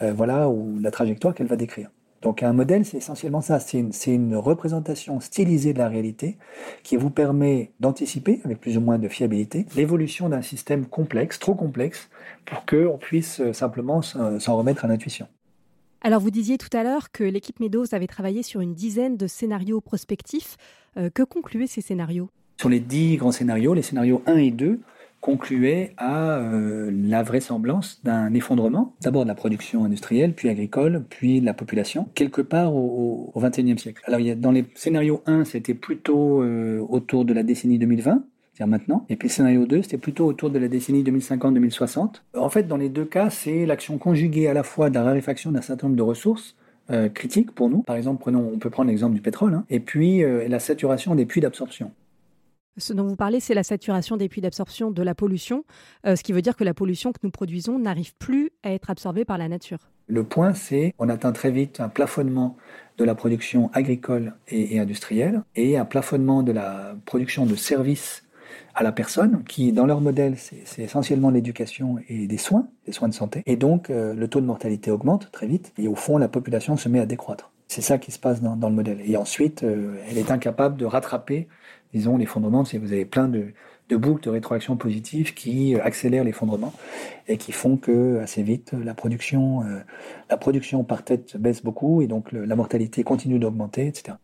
euh, 0.01 0.13
voilà 0.15 0.49
où 0.49 0.79
la 0.79 0.91
trajectoire 0.91 1.33
qu'elle 1.33 1.47
va 1.47 1.57
décrire. 1.57 1.89
Donc 2.21 2.41
un 2.43 2.53
modèle, 2.53 2.85
c'est 2.85 2.97
essentiellement 2.97 3.41
ça, 3.41 3.59
c'est 3.59 3.77
une, 3.77 3.91
une, 4.07 4.35
représentation 4.35 5.19
stylisée 5.19 5.73
de 5.73 5.77
la 5.77 5.89
réalité 5.89 6.37
qui 6.81 6.95
vous 6.95 7.09
permet 7.09 7.71
d'anticiper, 7.79 8.41
avec 8.45 8.59
plus 8.59 8.77
ou 8.77 8.81
moins 8.81 8.97
de 8.97 9.07
fiabilité, 9.07 9.65
l'évolution 9.75 10.29
d'un 10.29 10.41
système 10.41 10.85
complexe, 10.85 11.37
trop 11.39 11.53
complexe, 11.53 12.09
pour 12.45 12.65
qu'on 12.65 12.97
puisse 12.97 13.41
euh, 13.41 13.53
simplement 13.53 14.01
s'en 14.01 14.57
remettre 14.57 14.85
à 14.85 14.87
l'intuition. 14.87 15.27
Alors 16.01 16.19
vous 16.19 16.29
disiez 16.29 16.57
tout 16.57 16.75
à 16.77 16.83
l'heure 16.83 17.11
que 17.11 17.23
l'équipe 17.23 17.59
Meadows 17.59 17.93
avait 17.93 18.07
travaillé 18.07 18.43
sur 18.43 18.61
une 18.61 18.75
dizaine 18.75 19.17
de 19.17 19.25
scénarios 19.25 19.81
prospectifs. 19.81 20.55
Euh, 20.97 21.09
que 21.09 21.23
concluaient 21.23 21.67
ces 21.67 21.81
scénarios? 21.81 22.29
Sur 22.57 22.69
les 22.69 22.79
dix 22.79 23.17
grands 23.17 23.31
scénarios, 23.31 23.73
les 23.73 23.81
scénarios 23.81 24.21
1 24.27 24.37
et 24.37 24.51
2 24.51 24.79
concluait 25.25 25.93
à 25.97 26.37
euh, 26.37 26.91
la 26.93 27.23
vraisemblance 27.23 27.99
d'un 28.03 28.31
effondrement, 28.35 28.93
d'abord 29.01 29.23
de 29.23 29.27
la 29.27 29.33
production 29.33 29.83
industrielle, 29.83 30.33
puis 30.33 30.49
agricole, 30.49 31.03
puis 31.09 31.41
de 31.41 31.45
la 31.47 31.55
population, 31.55 32.07
quelque 32.13 32.43
part 32.43 32.75
au, 32.75 33.33
XXIe 33.35 33.79
siècle. 33.79 34.03
Alors 34.05 34.19
il 34.19 34.27
y 34.27 34.29
a, 34.29 34.35
dans 34.35 34.51
les 34.51 34.65
scénarios 34.75 35.23
1, 35.25 35.45
c'était 35.45 35.73
plutôt 35.73 36.43
euh, 36.43 36.79
autour 36.89 37.25
de 37.25 37.33
la 37.33 37.41
décennie 37.41 37.79
2020, 37.79 38.23
c'est-à-dire 38.53 38.69
maintenant. 38.69 39.03
Et 39.09 39.15
puis 39.15 39.27
le 39.27 39.33
scénario 39.33 39.65
2, 39.65 39.81
c'était 39.81 39.97
plutôt 39.97 40.27
autour 40.27 40.51
de 40.51 40.59
la 40.59 40.67
décennie 40.67 41.03
2050-2060. 41.03 42.21
En 42.37 42.49
fait, 42.49 42.67
dans 42.67 42.77
les 42.77 42.89
deux 42.89 43.05
cas, 43.05 43.31
c'est 43.31 43.65
l'action 43.65 43.97
conjuguée 43.97 44.47
à 44.47 44.53
la 44.53 44.61
fois 44.61 44.91
de 44.91 44.93
la 44.93 45.03
raréfaction 45.03 45.51
d'un 45.51 45.61
certain 45.61 45.87
nombre 45.87 45.97
de 45.97 46.03
ressources, 46.03 46.55
euh, 46.91 47.09
critiques 47.09 47.49
pour 47.51 47.71
nous. 47.71 47.81
Par 47.81 47.95
exemple, 47.95 48.21
prenons, 48.21 48.47
on 48.53 48.59
peut 48.59 48.69
prendre 48.69 48.89
l'exemple 48.91 49.15
du 49.15 49.21
pétrole, 49.21 49.55
hein, 49.55 49.65
et 49.71 49.79
puis 49.79 50.23
euh, 50.23 50.47
la 50.47 50.59
saturation 50.59 51.15
des 51.15 51.25
puits 51.25 51.41
d'absorption. 51.41 51.91
Ce 52.77 52.91
dont 52.91 53.05
vous 53.05 53.15
parlez, 53.15 53.39
c'est 53.39 53.53
la 53.53 53.63
saturation 53.63 54.17
des 54.17 54.27
puits 54.27 54.41
d'absorption 54.41 54.91
de 54.91 55.01
la 55.01 55.15
pollution, 55.15 55.63
euh, 56.05 56.17
ce 56.17 56.23
qui 56.23 56.33
veut 56.33 56.41
dire 56.41 56.57
que 56.57 56.65
la 56.65 56.73
pollution 56.73 57.13
que 57.13 57.19
nous 57.23 57.31
produisons 57.31 57.79
n'arrive 57.79 58.13
plus 58.15 58.51
à 58.63 58.71
être 58.71 58.89
absorbée 58.89 59.23
par 59.23 59.37
la 59.37 59.47
nature. 59.47 59.79
Le 60.07 60.25
point, 60.25 60.53
c'est 60.53 60.93
on 60.99 61.07
atteint 61.07 61.31
très 61.31 61.51
vite 61.51 61.79
un 61.79 61.87
plafonnement 61.87 62.57
de 62.97 63.05
la 63.05 63.15
production 63.15 63.71
agricole 63.73 64.33
et, 64.49 64.77
industrielle 64.77 65.43
et 65.55 65.77
un 65.77 65.85
plafonnement 65.85 66.43
de 66.43 66.51
la 66.51 66.95
production 67.05 67.45
de 67.45 67.55
services 67.55 68.23
à 68.75 68.83
la 68.83 68.91
personne, 68.91 69.43
qui 69.47 69.71
dans 69.71 69.85
leur 69.85 70.01
modèle, 70.01 70.35
c'est 70.37 70.83
essentiellement 70.83 71.29
l'éducation 71.29 71.97
et 72.09 72.27
des 72.27 72.37
soins, 72.37 72.67
des 72.85 72.91
soins 72.91 73.07
de 73.07 73.13
santé. 73.13 73.41
Et 73.45 73.55
donc, 73.55 73.89
euh, 73.89 74.13
le 74.13 74.27
taux 74.27 74.41
de 74.41 74.45
mortalité 74.45 74.91
augmente 74.91 75.31
très 75.31 75.47
vite 75.47 75.71
et 75.77 75.87
au 75.87 75.95
fond, 75.95 76.17
la 76.17 76.27
population 76.27 76.75
se 76.75 76.89
met 76.89 76.99
à 76.99 77.05
décroître. 77.05 77.51
C'est 77.67 77.81
ça 77.81 77.97
qui 77.97 78.11
se 78.11 78.19
passe 78.19 78.41
dans, 78.41 78.57
dans, 78.57 78.69
le 78.69 78.75
modèle. 78.75 78.99
Et 79.05 79.17
ensuite, 79.17 79.63
euh, 79.63 79.95
elle 80.09 80.17
est 80.17 80.29
incapable 80.29 80.75
de 80.77 80.85
rattraper 80.85 81.47
disons, 81.95 82.17
l'effondrement, 82.17 82.65
c'est 82.65 82.77
vous 82.77 82.91
avez 82.91 83.05
plein 83.05 83.27
de, 83.27 83.53
de, 83.89 83.95
boucles 83.95 84.23
de 84.23 84.29
rétroaction 84.29 84.75
positive 84.75 85.33
qui 85.33 85.75
accélèrent 85.75 86.25
l'effondrement 86.25 86.73
et 87.27 87.37
qui 87.37 87.53
font 87.53 87.77
que 87.77 88.19
assez 88.19 88.43
vite 88.43 88.73
la 88.73 88.93
production, 88.93 89.63
euh, 89.63 89.79
la 90.29 90.37
production 90.37 90.83
par 90.83 91.03
tête 91.03 91.37
baisse 91.37 91.63
beaucoup 91.63 92.01
et 92.01 92.07
donc 92.07 92.31
le, 92.31 92.45
la 92.45 92.55
mortalité 92.55 93.03
continue 93.03 93.39
d'augmenter, 93.39 93.87
etc. 93.87 94.17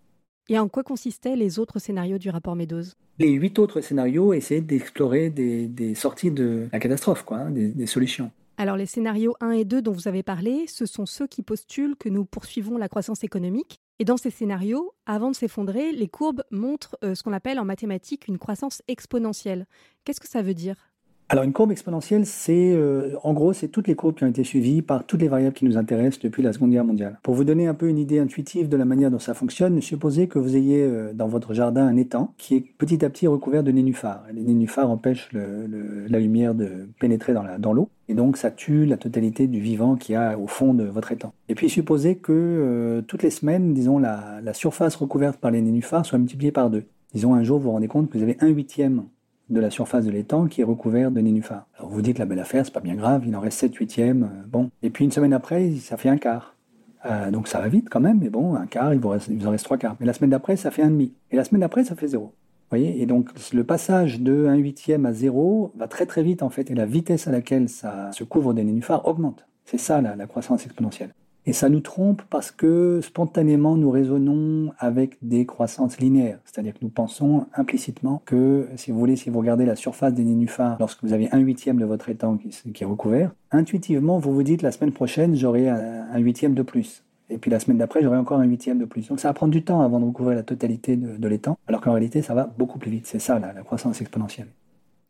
Et 0.49 0.59
en 0.59 0.67
quoi 0.67 0.83
consistaient 0.83 1.37
les 1.37 1.59
autres 1.59 1.79
scénarios 1.79 2.17
du 2.17 2.29
rapport 2.29 2.57
Meadows? 2.57 2.83
Les 3.19 3.31
huit 3.31 3.57
autres 3.57 3.79
scénarios 3.79 4.33
essayaient 4.33 4.59
d'explorer 4.59 5.29
des, 5.29 5.67
des, 5.67 5.95
sorties 5.95 6.31
de 6.31 6.67
la 6.73 6.79
catastrophe, 6.79 7.23
quoi, 7.23 7.37
hein, 7.37 7.51
des, 7.51 7.69
des 7.69 7.85
solutions. 7.85 8.31
Alors 8.57 8.75
les 8.75 8.85
scénarios 8.85 9.33
1 9.39 9.51
et 9.51 9.65
2 9.65 9.81
dont 9.81 9.93
vous 9.93 10.07
avez 10.09 10.23
parlé, 10.23 10.65
ce 10.67 10.85
sont 10.85 11.05
ceux 11.05 11.25
qui 11.25 11.41
postulent 11.41 11.95
que 11.95 12.09
nous 12.09 12.25
poursuivons 12.25 12.77
la 12.77 12.89
croissance 12.89 13.23
économique. 13.23 13.79
Et 14.01 14.03
dans 14.03 14.17
ces 14.17 14.31
scénarios, 14.31 14.95
avant 15.05 15.29
de 15.29 15.35
s'effondrer, 15.35 15.91
les 15.91 16.07
courbes 16.07 16.43
montrent 16.49 16.97
euh, 17.03 17.13
ce 17.13 17.21
qu'on 17.21 17.33
appelle 17.33 17.59
en 17.59 17.65
mathématiques 17.65 18.27
une 18.27 18.39
croissance 18.39 18.81
exponentielle. 18.87 19.67
Qu'est-ce 20.03 20.19
que 20.19 20.27
ça 20.27 20.41
veut 20.41 20.55
dire? 20.55 20.90
Alors 21.31 21.45
une 21.45 21.53
courbe 21.53 21.71
exponentielle, 21.71 22.25
c'est 22.25 22.73
euh, 22.73 23.15
en 23.23 23.31
gros 23.31 23.53
c'est 23.53 23.69
toutes 23.69 23.87
les 23.87 23.95
courbes 23.95 24.15
qui 24.15 24.25
ont 24.25 24.27
été 24.27 24.43
suivies 24.43 24.81
par 24.81 25.05
toutes 25.05 25.21
les 25.21 25.29
variables 25.29 25.55
qui 25.55 25.63
nous 25.63 25.77
intéressent 25.77 26.19
depuis 26.19 26.43
la 26.43 26.51
Seconde 26.51 26.71
Guerre 26.71 26.83
mondiale. 26.83 27.19
Pour 27.23 27.35
vous 27.35 27.45
donner 27.45 27.67
un 27.67 27.73
peu 27.73 27.87
une 27.87 27.97
idée 27.97 28.19
intuitive 28.19 28.67
de 28.67 28.75
la 28.75 28.83
manière 28.83 29.09
dont 29.09 29.17
ça 29.17 29.33
fonctionne, 29.33 29.79
supposez 29.79 30.27
que 30.27 30.39
vous 30.39 30.57
ayez 30.57 30.83
euh, 30.83 31.13
dans 31.13 31.29
votre 31.29 31.53
jardin 31.53 31.87
un 31.87 31.95
étang 31.95 32.33
qui 32.37 32.57
est 32.57 32.65
petit 32.77 33.05
à 33.05 33.09
petit 33.09 33.27
recouvert 33.27 33.63
de 33.63 33.71
nénuphars. 33.71 34.25
Les 34.33 34.41
nénuphars 34.41 34.91
empêchent 34.91 35.29
la 35.31 36.19
lumière 36.19 36.53
de 36.53 36.89
pénétrer 36.99 37.33
dans 37.33 37.71
l'eau 37.71 37.87
et 38.09 38.13
donc 38.13 38.35
ça 38.35 38.51
tue 38.51 38.85
la 38.85 38.97
totalité 38.97 39.47
du 39.47 39.61
vivant 39.61 39.95
qu'il 39.95 40.15
y 40.15 40.17
a 40.17 40.37
au 40.37 40.47
fond 40.47 40.73
de 40.73 40.83
votre 40.83 41.13
étang. 41.13 41.31
Et 41.47 41.55
puis 41.55 41.69
supposez 41.69 42.17
que 42.17 42.33
euh, 42.33 43.01
toutes 43.03 43.23
les 43.23 43.29
semaines, 43.29 43.73
disons 43.73 43.99
la, 43.99 44.41
la 44.43 44.53
surface 44.53 44.97
recouverte 44.97 45.39
par 45.39 45.51
les 45.51 45.61
nénuphars 45.61 46.05
soit 46.05 46.17
multipliée 46.17 46.51
par 46.51 46.69
deux. 46.69 46.83
Disons 47.13 47.35
un 47.35 47.43
jour 47.43 47.57
vous 47.57 47.65
vous 47.65 47.71
rendez 47.71 47.87
compte 47.87 48.09
que 48.09 48.17
vous 48.17 48.23
avez 48.23 48.35
un 48.41 48.49
huitième 48.49 49.03
de 49.51 49.59
la 49.59 49.69
surface 49.69 50.05
de 50.05 50.11
l'étang 50.11 50.47
qui 50.47 50.61
est 50.61 50.63
recouvert 50.63 51.11
de 51.11 51.19
nénuphars. 51.19 51.67
Alors 51.77 51.91
vous 51.91 52.01
dites 52.01 52.17
la 52.17 52.25
belle 52.25 52.39
affaire, 52.39 52.65
c'est 52.65 52.73
pas 52.73 52.79
bien 52.79 52.95
grave, 52.95 53.23
il 53.27 53.35
en 53.35 53.39
reste 53.39 53.59
7 53.59 53.75
huitièmes, 53.75 54.23
euh, 54.23 54.47
bon. 54.47 54.71
Et 54.81 54.89
puis 54.89 55.05
une 55.05 55.11
semaine 55.11 55.33
après, 55.33 55.71
ça 55.75 55.97
fait 55.97 56.09
un 56.09 56.17
quart. 56.17 56.55
Euh, 57.05 57.31
donc 57.31 57.47
ça 57.47 57.59
va 57.59 57.67
vite 57.67 57.87
quand 57.89 57.99
même, 57.99 58.19
mais 58.19 58.29
bon, 58.29 58.55
un 58.55 58.65
quart, 58.65 58.93
il 58.93 58.99
vous, 58.99 59.09
reste, 59.09 59.29
en 59.45 59.49
reste 59.51 59.65
trois 59.65 59.77
quarts. 59.77 59.97
Mais 59.99 60.05
la 60.05 60.13
semaine 60.13 60.29
d'après, 60.29 60.55
ça 60.55 60.71
fait 60.71 60.83
un 60.83 60.89
demi. 60.89 61.13
Et 61.31 61.35
la 61.35 61.43
semaine 61.43 61.61
d'après, 61.61 61.83
ça 61.83 61.95
fait 61.95 62.07
zéro. 62.07 62.25
Vous 62.25 62.77
voyez? 62.77 63.01
Et 63.01 63.05
donc 63.05 63.29
le 63.53 63.63
passage 63.65 64.21
de 64.21 64.47
1 64.47 64.55
huitième 64.55 65.05
à 65.05 65.11
zéro 65.11 65.73
va 65.75 65.87
très 65.87 66.05
très 66.05 66.23
vite 66.23 66.41
en 66.41 66.49
fait, 66.49 66.71
et 66.71 66.75
la 66.75 66.85
vitesse 66.85 67.27
à 67.27 67.31
laquelle 67.31 67.67
ça 67.67 68.11
se 68.13 68.23
couvre 68.23 68.53
des 68.53 68.63
nénuphars 68.63 69.05
augmente. 69.07 69.45
C'est 69.65 69.79
ça 69.79 70.01
la 70.01 70.27
croissance 70.27 70.65
exponentielle. 70.65 71.11
Et 71.45 71.53
ça 71.53 71.69
nous 71.69 71.79
trompe 71.79 72.21
parce 72.29 72.51
que 72.51 73.01
spontanément, 73.01 73.75
nous 73.75 73.89
raisonnons 73.89 74.73
avec 74.77 75.17
des 75.23 75.45
croissances 75.45 75.99
linéaires. 75.99 76.39
C'est-à-dire 76.45 76.73
que 76.73 76.79
nous 76.83 76.89
pensons 76.89 77.47
implicitement 77.55 78.21
que, 78.25 78.67
si 78.75 78.91
vous 78.91 78.99
voulez, 78.99 79.15
si 79.15 79.29
vous 79.31 79.39
regardez 79.39 79.65
la 79.65 79.75
surface 79.75 80.13
des 80.13 80.23
nénuphars 80.23 80.77
lorsque 80.79 81.03
vous 81.03 81.13
avez 81.13 81.29
un 81.31 81.39
huitième 81.39 81.79
de 81.79 81.85
votre 81.85 82.09
étang 82.09 82.37
qui, 82.37 82.83
est 82.83 82.85
recouvert, 82.85 83.31
intuitivement, 83.51 84.19
vous 84.19 84.33
vous 84.33 84.43
dites 84.43 84.61
la 84.61 84.71
semaine 84.71 84.91
prochaine, 84.91 85.35
j'aurai 85.35 85.67
un, 85.67 86.19
huitième 86.19 86.53
de 86.53 86.61
plus. 86.61 87.03
Et 87.31 87.37
puis 87.37 87.49
la 87.49 87.59
semaine 87.59 87.77
d'après, 87.77 88.03
j'aurai 88.03 88.17
encore 88.17 88.39
un 88.39 88.45
huitième 88.45 88.77
de 88.77 88.85
plus. 88.85 89.07
Donc 89.07 89.19
ça 89.19 89.29
va 89.29 89.33
prendre 89.33 89.53
du 89.53 89.63
temps 89.63 89.81
avant 89.81 89.99
de 89.99 90.05
recouvrir 90.05 90.35
la 90.35 90.43
totalité 90.43 90.95
de, 90.95 91.27
l'étang, 91.27 91.57
alors 91.67 91.81
qu'en 91.81 91.93
réalité, 91.93 92.21
ça 92.21 92.35
va 92.35 92.51
beaucoup 92.57 92.77
plus 92.77 92.91
vite. 92.91 93.07
C'est 93.07 93.19
ça 93.19 93.39
la 93.39 93.53
croissance 93.63 93.99
exponentielle. 94.01 94.47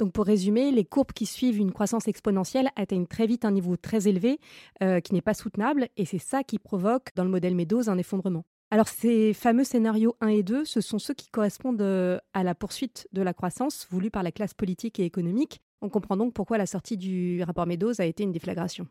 Donc 0.01 0.13
pour 0.13 0.25
résumer, 0.25 0.71
les 0.71 0.83
courbes 0.83 1.11
qui 1.11 1.27
suivent 1.27 1.59
une 1.59 1.71
croissance 1.71 2.07
exponentielle 2.07 2.69
atteignent 2.75 3.05
très 3.05 3.27
vite 3.27 3.45
un 3.45 3.51
niveau 3.51 3.77
très 3.77 4.07
élevé 4.07 4.39
euh, 4.81 4.99
qui 4.99 5.13
n'est 5.13 5.21
pas 5.21 5.35
soutenable 5.35 5.89
et 5.95 6.05
c'est 6.05 6.17
ça 6.17 6.41
qui 6.41 6.57
provoque 6.57 7.09
dans 7.15 7.23
le 7.23 7.29
modèle 7.29 7.53
Meadows 7.53 7.87
un 7.87 7.99
effondrement. 7.99 8.43
Alors 8.71 8.87
ces 8.87 9.31
fameux 9.35 9.63
scénarios 9.63 10.15
1 10.19 10.29
et 10.29 10.41
2, 10.41 10.65
ce 10.65 10.81
sont 10.81 10.97
ceux 10.97 11.13
qui 11.13 11.29
correspondent 11.29 11.83
euh, 11.83 12.17
à 12.33 12.41
la 12.41 12.55
poursuite 12.55 13.07
de 13.13 13.21
la 13.21 13.35
croissance 13.35 13.87
voulue 13.91 14.09
par 14.09 14.23
la 14.23 14.31
classe 14.31 14.55
politique 14.55 14.99
et 14.99 15.05
économique. 15.05 15.61
On 15.83 15.89
comprend 15.89 16.17
donc 16.17 16.33
pourquoi 16.33 16.57
la 16.57 16.65
sortie 16.65 16.97
du 16.97 17.43
rapport 17.43 17.67
Meadows 17.67 18.01
a 18.01 18.05
été 18.05 18.23
une 18.23 18.31
déflagration. 18.31 18.87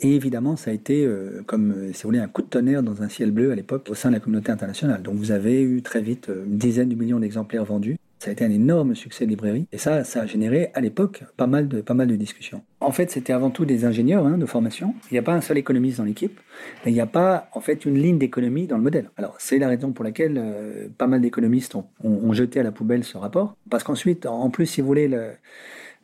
Et 0.00 0.14
évidemment, 0.14 0.56
ça 0.56 0.70
a 0.70 0.72
été, 0.72 1.04
euh, 1.04 1.42
comme 1.46 1.92
si 1.92 2.04
vous 2.04 2.08
voulez, 2.08 2.20
un 2.20 2.28
coup 2.28 2.40
de 2.40 2.48
tonnerre 2.48 2.82
dans 2.82 3.02
un 3.02 3.10
ciel 3.10 3.32
bleu 3.32 3.52
à 3.52 3.54
l'époque 3.54 3.86
au 3.90 3.94
sein 3.94 4.08
de 4.08 4.14
la 4.14 4.20
communauté 4.20 4.50
internationale. 4.50 5.02
Donc 5.02 5.16
vous 5.16 5.30
avez 5.30 5.60
eu 5.60 5.82
très 5.82 6.00
vite 6.00 6.30
une 6.34 6.56
dizaine 6.56 6.88
de 6.88 6.94
millions 6.94 7.20
d'exemplaires 7.20 7.66
vendus. 7.66 7.98
Ça 8.24 8.30
a 8.30 8.32
été 8.32 8.42
un 8.42 8.50
énorme 8.50 8.94
succès 8.94 9.26
de 9.26 9.30
librairie 9.30 9.66
et 9.70 9.76
ça, 9.76 10.02
ça 10.02 10.22
a 10.22 10.26
généré 10.26 10.70
à 10.72 10.80
l'époque 10.80 11.24
pas 11.36 11.46
mal 11.46 11.68
de, 11.68 11.82
pas 11.82 11.92
mal 11.92 12.06
de 12.06 12.16
discussions. 12.16 12.62
En 12.80 12.90
fait, 12.90 13.10
c'était 13.10 13.34
avant 13.34 13.50
tout 13.50 13.66
des 13.66 13.84
ingénieurs 13.84 14.24
hein, 14.24 14.38
de 14.38 14.46
formation. 14.46 14.94
Il 15.10 15.14
n'y 15.14 15.18
a 15.18 15.22
pas 15.22 15.34
un 15.34 15.42
seul 15.42 15.58
économiste 15.58 15.98
dans 15.98 16.04
l'équipe. 16.04 16.40
Il 16.86 16.94
n'y 16.94 17.02
a 17.02 17.06
pas 17.06 17.50
en 17.52 17.60
fait 17.60 17.84
une 17.84 17.98
ligne 17.98 18.16
d'économie 18.16 18.66
dans 18.66 18.78
le 18.78 18.82
modèle. 18.82 19.10
Alors 19.18 19.34
c'est 19.40 19.58
la 19.58 19.68
raison 19.68 19.92
pour 19.92 20.06
laquelle 20.06 20.38
euh, 20.38 20.88
pas 20.96 21.06
mal 21.06 21.20
d'économistes 21.20 21.74
ont, 21.74 22.32
jeté 22.32 22.60
à 22.60 22.62
la 22.62 22.72
poubelle 22.72 23.04
ce 23.04 23.18
rapport. 23.18 23.58
Parce 23.68 23.84
qu'ensuite, 23.84 24.24
en 24.24 24.48
plus, 24.48 24.64
si 24.64 24.80
vous 24.80 24.86
voulez, 24.86 25.06
le, 25.06 25.32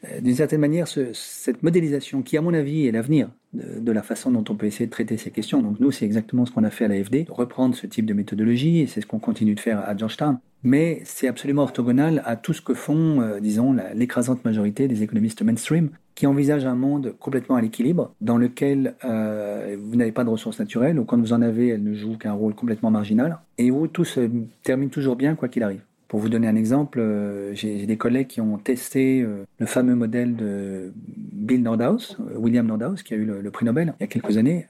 euh, 0.04 0.20
d'une 0.20 0.34
certaine 0.34 0.60
manière, 0.60 0.88
cette 0.88 1.62
modélisation, 1.62 2.20
qui 2.20 2.36
à 2.36 2.42
mon 2.42 2.52
avis 2.52 2.86
est 2.86 2.92
l'avenir 2.92 3.30
de, 3.54 3.92
la 3.92 4.02
façon 4.02 4.30
dont 4.30 4.44
on 4.50 4.56
peut 4.56 4.66
essayer 4.66 4.84
de 4.84 4.90
traiter 4.90 5.16
ces 5.16 5.30
questions. 5.30 5.62
Donc 5.62 5.80
nous, 5.80 5.90
c'est 5.90 6.04
exactement 6.04 6.44
ce 6.44 6.52
qu'on 6.52 6.64
a 6.64 6.70
fait 6.70 6.84
à 6.84 6.88
l'AFD, 6.88 7.24
reprendre 7.30 7.74
ce 7.74 7.86
type 7.86 8.04
de 8.04 8.12
méthodologie, 8.12 8.80
et 8.80 8.86
c'est 8.86 9.00
ce 9.00 9.06
qu'on 9.06 9.20
continue 9.20 9.54
de 9.54 9.60
faire 9.60 9.80
à 9.80 9.96
Georgetown. 9.96 10.38
Mais 10.62 11.00
c'est 11.04 11.26
absolument 11.26 11.62
orthogonal 11.62 12.22
à 12.26 12.36
tout 12.36 12.52
ce 12.52 12.60
que 12.60 12.74
font, 12.74 13.20
euh, 13.20 13.40
disons, 13.40 13.76
l'écrasante 13.94 14.44
majorité 14.44 14.88
des 14.88 15.02
économistes 15.02 15.42
mainstream, 15.42 15.90
qui 16.14 16.26
envisagent 16.26 16.66
un 16.66 16.74
monde 16.74 17.14
complètement 17.18 17.56
à 17.56 17.62
l'équilibre, 17.62 18.14
dans 18.20 18.36
lequel 18.36 18.94
euh, 19.04 19.76
vous 19.80 19.96
n'avez 19.96 20.12
pas 20.12 20.24
de 20.24 20.28
ressources 20.28 20.58
naturelles, 20.58 20.98
ou 20.98 21.04
quand 21.04 21.18
vous 21.18 21.32
en 21.32 21.40
avez, 21.40 21.68
elles 21.68 21.82
ne 21.82 21.94
jouent 21.94 22.18
qu'un 22.18 22.32
rôle 22.32 22.54
complètement 22.54 22.90
marginal, 22.90 23.38
et 23.56 23.70
où 23.70 23.86
tout 23.86 24.04
se 24.04 24.28
termine 24.62 24.90
toujours 24.90 25.16
bien, 25.16 25.34
quoi 25.34 25.48
qu'il 25.48 25.62
arrive. 25.62 25.80
Pour 26.10 26.18
vous 26.18 26.28
donner 26.28 26.48
un 26.48 26.56
exemple, 26.56 26.98
euh, 26.98 27.54
j'ai 27.54 27.86
des 27.86 27.96
collègues 27.96 28.26
qui 28.26 28.40
ont 28.40 28.58
testé 28.58 29.22
euh, 29.22 29.44
le 29.60 29.66
fameux 29.66 29.94
modèle 29.94 30.34
de 30.34 30.92
Bill 30.96 31.62
Nordhaus, 31.62 32.16
euh, 32.18 32.36
William 32.36 32.66
Nordhaus, 32.66 33.04
qui 33.04 33.14
a 33.14 33.16
eu 33.16 33.24
le, 33.24 33.48
prix 33.52 33.64
Nobel 33.64 33.94
il 34.00 34.02
y 34.02 34.04
a 34.04 34.06
quelques 34.08 34.36
années, 34.36 34.66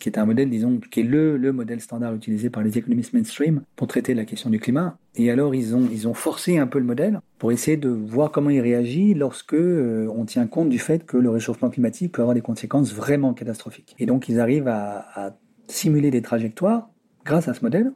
qui 0.00 0.10
est 0.10 0.18
un 0.18 0.26
modèle, 0.26 0.50
disons, 0.50 0.80
qui 0.90 1.00
est 1.00 1.04
le, 1.04 1.38
le 1.38 1.50
modèle 1.50 1.80
standard 1.80 2.14
utilisé 2.14 2.50
par 2.50 2.62
les 2.62 2.76
économistes 2.76 3.14
mainstream 3.14 3.62
pour 3.74 3.86
traiter 3.86 4.12
la 4.12 4.26
question 4.26 4.50
du 4.50 4.60
climat. 4.60 4.98
Et 5.16 5.30
alors, 5.30 5.54
ils 5.54 5.74
ont, 5.74 5.88
ils 5.90 6.08
ont 6.08 6.14
forcé 6.14 6.58
un 6.58 6.66
peu 6.66 6.78
le 6.78 6.84
modèle 6.84 7.20
pour 7.38 7.52
essayer 7.52 7.78
de 7.78 7.88
voir 7.88 8.30
comment 8.30 8.50
il 8.50 8.60
réagit 8.60 9.14
lorsque 9.14 9.54
on 9.54 10.26
tient 10.26 10.46
compte 10.46 10.68
du 10.68 10.78
fait 10.78 11.06
que 11.06 11.16
le 11.16 11.30
réchauffement 11.30 11.70
climatique 11.70 12.12
peut 12.12 12.20
avoir 12.20 12.34
des 12.34 12.42
conséquences 12.42 12.92
vraiment 12.92 13.32
catastrophiques. 13.32 13.96
Et 13.98 14.04
donc, 14.04 14.28
ils 14.28 14.40
arrivent 14.40 14.68
à 14.68 15.34
simuler 15.68 16.10
des 16.10 16.20
trajectoires 16.20 16.90
grâce 17.24 17.48
à 17.48 17.54
ce 17.54 17.62
modèle 17.62 17.92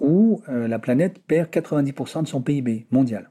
où 0.00 0.42
euh, 0.48 0.68
la 0.68 0.78
planète 0.78 1.20
perd 1.26 1.48
90% 1.50 2.22
de 2.22 2.28
son 2.28 2.40
PIB 2.40 2.86
mondial. 2.90 3.30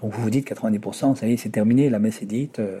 Donc 0.00 0.12
vous 0.12 0.22
vous 0.22 0.30
dites 0.30 0.48
90%, 0.48 1.16
ça 1.16 1.26
y 1.26 1.32
est, 1.32 1.36
c'est 1.36 1.50
terminé, 1.50 1.88
la 1.88 1.98
messe 1.98 2.22
est 2.22 2.26
dite, 2.26 2.58
euh, 2.58 2.80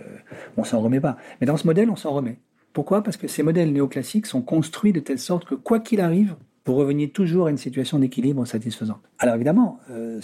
on 0.56 0.64
s'en 0.64 0.80
remet 0.80 1.00
pas. 1.00 1.16
Mais 1.40 1.46
dans 1.46 1.56
ce 1.56 1.66
modèle, 1.66 1.88
on 1.90 1.96
s'en 1.96 2.12
remet. 2.12 2.38
Pourquoi? 2.72 3.02
Parce 3.02 3.16
que 3.16 3.26
ces 3.26 3.42
modèles 3.42 3.72
néoclassiques 3.72 4.26
sont 4.26 4.42
construits 4.42 4.92
de 4.92 5.00
telle 5.00 5.18
sorte 5.18 5.46
que 5.46 5.54
quoi 5.54 5.80
qu'il 5.80 6.00
arrive, 6.00 6.36
vous 6.66 6.74
revenez 6.74 7.08
toujours 7.08 7.46
à 7.46 7.50
une 7.50 7.56
situation 7.56 7.98
d'équilibre 7.98 8.44
satisfaisante. 8.44 9.00
Alors 9.18 9.36
évidemment, 9.36 9.78
euh, 9.90 10.20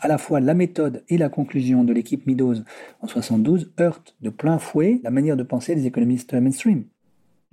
à 0.00 0.08
la 0.08 0.18
fois 0.18 0.40
la 0.40 0.54
méthode 0.54 1.02
et 1.08 1.16
la 1.16 1.28
conclusion 1.28 1.84
de 1.84 1.92
l'équipe 1.92 2.26
Meadows 2.26 2.56
en 3.00 3.08
72 3.08 3.72
heurtent 3.80 4.14
de 4.20 4.30
plein 4.30 4.58
fouet 4.58 5.00
la 5.02 5.10
manière 5.10 5.36
de 5.36 5.42
penser 5.42 5.74
des 5.74 5.86
économistes 5.86 6.34
mainstream. 6.34 6.84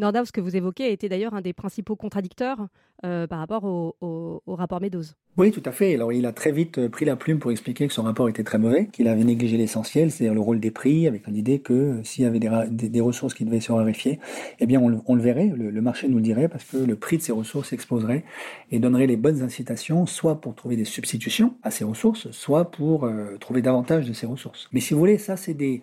Nordhaus, 0.03 0.31
que 0.33 0.41
vous 0.41 0.57
évoquez, 0.57 0.91
était 0.91 1.07
d'ailleurs 1.07 1.33
un 1.33 1.39
des 1.39 1.53
principaux 1.53 1.95
contradicteurs 1.95 2.67
euh, 3.05 3.25
par 3.25 3.39
rapport 3.39 3.63
au, 3.65 4.41
rapport 4.47 4.81
Meadows. 4.81 5.03
Oui, 5.35 5.51
tout 5.51 5.63
à 5.65 5.71
fait. 5.71 5.93
Alors, 5.95 6.13
il 6.13 6.25
a 6.25 6.31
très 6.31 6.51
vite 6.51 6.77
euh, 6.77 6.89
pris 6.89 7.05
la 7.05 7.15
plume 7.15 7.39
pour 7.39 7.51
expliquer 7.51 7.87
que 7.87 7.93
son 7.93 8.03
rapport 8.03 8.29
était 8.29 8.43
très 8.43 8.57
mauvais, 8.57 8.87
qu'il 8.91 9.07
avait 9.07 9.23
négligé 9.23 9.57
l'essentiel, 9.57 10.11
c'est-à-dire 10.11 10.33
le 10.33 10.39
rôle 10.39 10.59
des 10.59 10.71
prix, 10.71 11.07
avec 11.07 11.27
l'idée 11.27 11.59
que 11.59 11.73
euh, 11.73 12.03
s'il 12.03 12.23
y 12.23 12.27
avait 12.27 12.39
des, 12.39 13.01
ressources 13.01 13.33
qui 13.33 13.43
devaient 13.43 13.59
se 13.59 13.71
raréfier, 13.71 14.19
eh 14.59 14.65
bien, 14.65 14.79
on, 14.79 15.15
le 15.15 15.21
verrait, 15.21 15.51
le, 15.55 15.81
marché 15.81 16.07
nous 16.07 16.17
le 16.17 16.21
dirait, 16.21 16.47
parce 16.47 16.65
que 16.65 16.77
le 16.77 16.95
prix 16.95 17.17
de 17.17 17.23
ces 17.23 17.31
ressources 17.31 17.73
exploserait 17.73 18.23
et 18.71 18.79
donnerait 18.79 19.07
les 19.07 19.17
bonnes 19.17 19.41
incitations, 19.41 20.05
soit 20.05 20.39
pour 20.39 20.55
trouver 20.55 20.75
des 20.77 20.85
substitutions 20.85 21.55
à 21.63 21.71
ces 21.71 21.83
ressources, 21.83 22.29
soit 22.31 22.71
pour 22.71 23.09
trouver 23.39 23.61
davantage 23.61 24.07
de 24.07 24.13
ces 24.13 24.25
ressources. 24.25 24.69
Mais 24.71 24.79
si 24.79 24.93
vous 24.93 24.99
voulez, 24.99 25.17
ça, 25.17 25.35
c'est 25.35 25.53
des, 25.53 25.81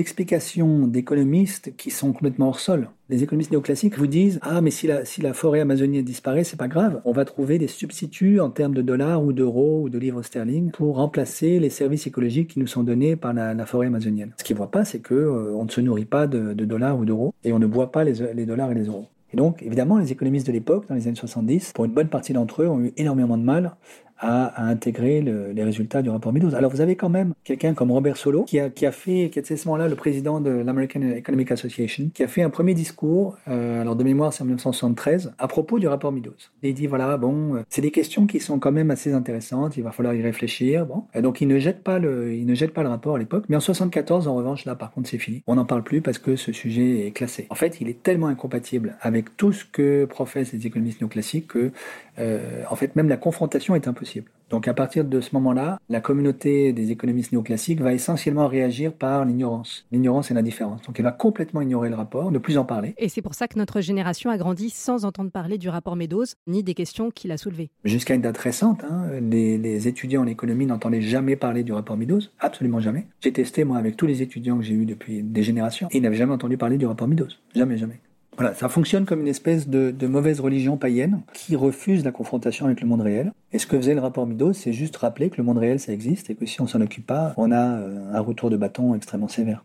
explications 0.00 0.86
d'économistes 0.86 1.76
qui 1.76 1.90
sont 1.90 2.12
complètement 2.12 2.48
hors 2.48 2.60
sol. 2.60 2.88
Économistes 3.22 3.50
néoclassiques 3.50 3.98
vous 3.98 4.06
disent 4.06 4.38
Ah, 4.42 4.60
mais 4.60 4.70
si 4.70 4.86
la, 4.86 5.04
si 5.04 5.20
la 5.20 5.32
forêt 5.32 5.60
amazonienne 5.60 6.04
disparaît, 6.04 6.44
c'est 6.44 6.56
pas 6.56 6.68
grave. 6.68 7.00
On 7.04 7.12
va 7.12 7.24
trouver 7.24 7.58
des 7.58 7.66
substituts 7.66 8.40
en 8.40 8.50
termes 8.50 8.74
de 8.74 8.82
dollars 8.82 9.22
ou 9.22 9.32
d'euros 9.32 9.82
ou 9.82 9.88
de 9.88 9.98
livres 9.98 10.22
sterling 10.22 10.70
pour 10.70 10.96
remplacer 10.96 11.58
les 11.58 11.70
services 11.70 12.06
écologiques 12.06 12.50
qui 12.50 12.60
nous 12.60 12.66
sont 12.66 12.82
donnés 12.82 13.16
par 13.16 13.32
la, 13.32 13.66
forêt 13.66 13.86
amazonienne. 13.86 14.32
Ce 14.38 14.44
qu'ils 14.44 14.56
voient 14.56 14.70
pas, 14.70 14.84
c'est 14.84 15.00
que 15.00 15.14
euh, 15.14 15.54
on 15.54 15.64
ne 15.64 15.70
se 15.70 15.80
nourrit 15.80 16.04
pas 16.04 16.26
de, 16.26 16.52
dollars 16.52 16.98
ou 16.98 17.04
d'euros 17.04 17.34
et 17.44 17.52
on 17.52 17.58
ne 17.58 17.66
boit 17.66 17.92
pas 17.92 18.04
les, 18.04 18.34
les 18.34 18.46
dollars 18.46 18.70
et 18.72 18.74
les 18.74 18.86
euros. 18.86 19.06
Et 19.32 19.36
donc, 19.36 19.62
évidemment, 19.62 19.98
les 19.98 20.12
économistes 20.12 20.46
de 20.46 20.52
l'époque, 20.52 20.86
dans 20.88 20.94
les 20.94 21.06
années 21.06 21.16
70, 21.16 21.72
pour 21.72 21.84
une 21.86 21.92
bonne 21.92 22.08
partie 22.08 22.32
d'entre 22.32 22.62
eux, 22.62 22.68
ont 22.68 22.80
eu 22.80 22.92
énormément 22.96 23.38
de 23.38 23.42
mal 23.42 23.76
à, 24.22 24.64
intégrer 24.64 25.20
les 25.20 25.64
résultats 25.64 26.02
du 26.02 26.10
rapport 26.10 26.32
Meadows. 26.32 26.54
Alors 26.54 26.70
vous 26.70 26.80
avez 26.80 26.96
quand 26.96 27.08
même 27.08 27.34
quelqu'un 27.44 27.74
comme 27.74 27.90
Robert 27.90 28.16
Solo 28.16 28.44
qui 28.44 28.58
a, 28.58 28.70
qui 28.70 28.86
a 28.86 28.92
fait, 28.92 29.30
qui 29.30 29.38
était 29.38 29.54
à 29.54 29.56
ce 29.56 29.68
moment-là 29.68 29.88
le 29.88 29.96
président 29.96 30.40
de 30.40 30.50
l'American 30.50 31.02
Economic 31.02 31.50
Association, 31.50 32.10
qui 32.14 32.22
a 32.22 32.28
fait 32.28 32.42
un 32.42 32.50
premier 32.50 32.74
discours, 32.74 33.36
euh, 33.48 33.80
alors 33.80 33.96
de 33.96 34.04
mémoire 34.04 34.32
c'est 34.32 34.42
en 34.42 34.46
1973, 34.46 35.34
à 35.38 35.48
propos 35.48 35.78
du 35.78 35.88
rapport 35.88 36.12
Meadows. 36.12 36.32
Il 36.62 36.74
dit 36.74 36.86
voilà, 36.86 37.16
bon, 37.16 37.56
euh, 37.56 37.62
c'est 37.68 37.82
des 37.82 37.90
questions 37.90 38.26
qui 38.26 38.40
sont 38.40 38.58
quand 38.58 38.72
même 38.72 38.90
assez 38.90 39.12
intéressantes, 39.12 39.76
il 39.76 39.82
va 39.82 39.90
falloir 39.90 40.14
y 40.14 40.22
réfléchir. 40.22 40.86
Bon. 40.86 41.04
Donc 41.20 41.40
il 41.40 41.48
ne 41.48 41.58
jette 41.58 41.82
pas 41.82 41.98
le, 41.98 42.34
il 42.34 42.46
ne 42.46 42.54
jette 42.54 42.72
pas 42.72 42.82
le 42.82 42.88
rapport 42.88 43.16
à 43.16 43.18
l'époque, 43.18 43.44
mais 43.48 43.56
en 43.56 43.60
74 43.60 44.28
en 44.28 44.34
revanche 44.34 44.64
là 44.64 44.74
par 44.74 44.92
contre 44.92 45.08
c'est 45.08 45.18
fini. 45.18 45.42
On 45.46 45.56
n'en 45.56 45.64
parle 45.64 45.82
plus 45.82 46.00
parce 46.00 46.18
que 46.18 46.36
ce 46.36 46.52
sujet 46.52 47.06
est 47.06 47.10
classé. 47.10 47.46
En 47.50 47.54
fait, 47.54 47.80
il 47.80 47.88
est 47.88 48.02
tellement 48.02 48.28
incompatible 48.28 48.96
avec 49.00 49.36
tout 49.36 49.52
ce 49.52 49.64
que 49.64 50.04
professent 50.04 50.52
les 50.52 50.66
économistes 50.66 51.00
néoclassiques 51.00 51.48
que, 51.48 51.72
euh, 52.18 52.62
en 52.70 52.76
fait, 52.76 52.94
même 52.96 53.08
la 53.08 53.16
confrontation 53.16 53.74
est 53.74 53.88
impossible. 53.88 54.11
Donc 54.52 54.68
à 54.68 54.74
partir 54.74 55.06
de 55.06 55.20
ce 55.22 55.30
moment-là, 55.32 55.78
la 55.88 56.02
communauté 56.02 56.74
des 56.74 56.90
économistes 56.90 57.32
néoclassiques 57.32 57.80
va 57.80 57.94
essentiellement 57.94 58.48
réagir 58.48 58.92
par 58.92 59.24
l'ignorance. 59.24 59.86
L'ignorance 59.92 60.30
et 60.30 60.34
l'indifférence. 60.34 60.82
Donc 60.82 60.98
elle 60.98 61.06
va 61.06 61.10
complètement 61.10 61.62
ignorer 61.62 61.88
le 61.88 61.94
rapport, 61.94 62.30
ne 62.30 62.36
plus 62.36 62.58
en 62.58 62.66
parler. 62.66 62.92
Et 62.98 63.08
c'est 63.08 63.22
pour 63.22 63.32
ça 63.32 63.48
que 63.48 63.58
notre 63.58 63.80
génération 63.80 64.28
a 64.28 64.36
grandi 64.36 64.68
sans 64.68 65.06
entendre 65.06 65.30
parler 65.30 65.56
du 65.56 65.70
rapport 65.70 65.96
Meadows, 65.96 66.26
ni 66.46 66.62
des 66.62 66.74
questions 66.74 67.10
qu'il 67.10 67.32
a 67.32 67.38
soulevées. 67.38 67.70
Jusqu'à 67.84 68.12
une 68.14 68.20
date 68.20 68.36
récente, 68.36 68.84
hein, 68.84 69.06
les, 69.22 69.88
étudiants 69.88 70.20
en 70.20 70.26
économie 70.26 70.66
n'entendaient 70.66 71.00
jamais 71.00 71.34
parler 71.34 71.62
du 71.62 71.72
rapport 71.72 71.96
Meadows, 71.96 72.20
absolument 72.38 72.78
jamais. 72.78 73.06
J'ai 73.22 73.32
testé 73.32 73.64
moi 73.64 73.78
avec 73.78 73.96
tous 73.96 74.06
les 74.06 74.20
étudiants 74.20 74.58
que 74.58 74.64
j'ai 74.64 74.74
eus 74.74 74.84
depuis 74.84 75.22
des 75.22 75.42
générations, 75.42 75.88
et 75.90 75.96
ils 75.96 76.02
n'avaient 76.02 76.16
jamais 76.16 76.34
entendu 76.34 76.58
parler 76.58 76.76
du 76.76 76.84
rapport 76.84 77.08
Meadows. 77.08 77.28
Jamais, 77.54 77.78
jamais. 77.78 78.00
Voilà, 78.36 78.54
ça 78.54 78.68
fonctionne 78.68 79.04
comme 79.04 79.20
une 79.20 79.28
espèce 79.28 79.68
de, 79.68 80.06
mauvaise 80.06 80.40
religion 80.40 80.76
païenne 80.76 81.22
qui 81.34 81.54
refuse 81.54 82.02
la 82.04 82.12
confrontation 82.12 82.66
avec 82.66 82.80
le 82.80 82.88
monde 82.88 83.02
réel. 83.02 83.32
Et 83.52 83.58
ce 83.58 83.66
que 83.66 83.76
faisait 83.76 83.94
le 83.94 84.00
rapport 84.00 84.26
Midos, 84.26 84.54
c'est 84.54 84.72
juste 84.72 84.96
rappeler 84.96 85.28
que 85.28 85.36
le 85.36 85.44
monde 85.44 85.58
réel, 85.58 85.78
ça 85.78 85.92
existe 85.92 86.30
et 86.30 86.34
que 86.34 86.46
si 86.46 86.60
on 86.60 86.66
s'en 86.66 86.80
occupe 86.80 87.06
pas, 87.06 87.34
on 87.36 87.52
a 87.52 87.78
euh, 87.78 88.14
un 88.14 88.20
retour 88.20 88.48
de 88.48 88.56
bâton 88.56 88.94
extrêmement 88.94 89.28
sévère. 89.28 89.64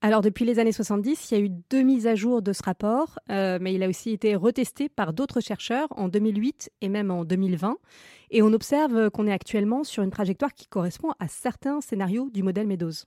Alors 0.00 0.20
depuis 0.20 0.44
les 0.44 0.58
années 0.58 0.72
70, 0.72 1.30
il 1.30 1.34
y 1.34 1.40
a 1.40 1.44
eu 1.44 1.50
deux 1.70 1.82
mises 1.82 2.06
à 2.06 2.14
jour 2.14 2.40
de 2.42 2.52
ce 2.52 2.62
rapport, 2.62 3.18
euh, 3.30 3.58
mais 3.60 3.74
il 3.74 3.82
a 3.82 3.88
aussi 3.88 4.10
été 4.10 4.36
retesté 4.36 4.88
par 4.88 5.12
d'autres 5.12 5.40
chercheurs 5.40 5.88
en 5.90 6.08
2008 6.08 6.70
et 6.80 6.88
même 6.88 7.10
en 7.10 7.24
2020. 7.24 7.76
Et 8.30 8.42
on 8.42 8.52
observe 8.52 9.10
qu'on 9.10 9.26
est 9.26 9.32
actuellement 9.32 9.84
sur 9.84 10.02
une 10.02 10.10
trajectoire 10.10 10.54
qui 10.54 10.66
correspond 10.66 11.12
à 11.18 11.28
certains 11.28 11.80
scénarios 11.80 12.30
du 12.32 12.42
modèle 12.42 12.66
Meadows. 12.66 13.06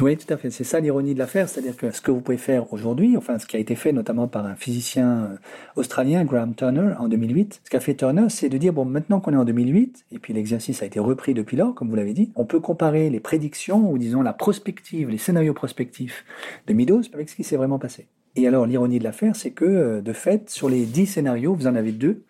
Oui, 0.00 0.16
tout 0.16 0.32
à 0.32 0.36
fait. 0.36 0.50
C'est 0.50 0.62
ça 0.62 0.78
l'ironie 0.78 1.14
de 1.14 1.18
l'affaire, 1.18 1.48
c'est-à-dire 1.48 1.76
que 1.76 1.90
ce 1.90 2.00
que 2.00 2.12
vous 2.12 2.20
pouvez 2.20 2.36
faire 2.36 2.72
aujourd'hui, 2.72 3.16
enfin 3.16 3.40
ce 3.40 3.46
qui 3.46 3.56
a 3.56 3.58
été 3.58 3.74
fait 3.74 3.90
notamment 3.90 4.28
par 4.28 4.46
un 4.46 4.54
physicien 4.54 5.24
euh, 5.24 5.36
australien, 5.74 6.24
Graham 6.24 6.54
Turner, 6.54 6.94
en 7.00 7.08
2008, 7.08 7.62
ce 7.64 7.70
qu'a 7.70 7.80
fait 7.80 7.94
Turner, 7.94 8.26
c'est 8.28 8.48
de 8.48 8.56
dire, 8.58 8.72
bon, 8.72 8.84
maintenant 8.84 9.18
qu'on 9.18 9.32
est 9.32 9.36
en 9.36 9.44
2008, 9.44 10.04
et 10.12 10.20
puis 10.20 10.32
l'exercice 10.32 10.82
a 10.84 10.86
été 10.86 11.00
repris 11.00 11.34
depuis 11.34 11.56
lors, 11.56 11.74
comme 11.74 11.88
vous 11.90 11.96
l'avez 11.96 12.12
dit, 12.12 12.30
on 12.36 12.44
peut 12.44 12.60
comparer 12.60 13.10
les 13.10 13.18
prédictions, 13.18 13.90
ou 13.90 13.98
disons 13.98 14.22
la 14.22 14.32
prospective, 14.32 15.08
les 15.08 15.18
scénarios 15.18 15.52
prospectifs 15.54 16.24
de 16.68 16.74
Meadows 16.74 17.02
avec 17.12 17.28
ce 17.28 17.34
qui 17.34 17.42
s'est 17.42 17.56
vraiment 17.56 17.80
passé. 17.80 18.06
Et 18.36 18.46
alors 18.46 18.66
l'ironie 18.66 19.00
de 19.00 19.04
l'affaire, 19.04 19.34
c'est 19.34 19.50
que, 19.50 19.64
euh, 19.64 20.00
de 20.00 20.12
fait, 20.12 20.48
sur 20.48 20.68
les 20.68 20.84
10 20.84 21.06
scénarios, 21.06 21.54
vous 21.54 21.66
en 21.66 21.74
avez 21.74 21.90
deux 21.90 22.22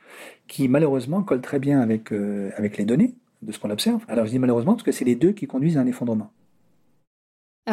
qui 0.46 0.68
malheureusement 0.68 1.22
collent 1.22 1.42
très 1.42 1.58
bien 1.58 1.82
avec, 1.82 2.12
euh, 2.14 2.48
avec 2.56 2.78
les 2.78 2.86
données 2.86 3.12
de 3.42 3.52
ce 3.52 3.58
qu'on 3.58 3.70
observe. 3.70 4.00
Alors 4.08 4.24
je 4.24 4.30
dis 4.30 4.38
malheureusement 4.38 4.72
parce 4.72 4.84
que 4.84 4.92
c'est 4.92 5.04
les 5.04 5.16
deux 5.16 5.32
qui 5.32 5.46
conduisent 5.46 5.76
à 5.76 5.82
un 5.82 5.86
effondrement 5.86 6.30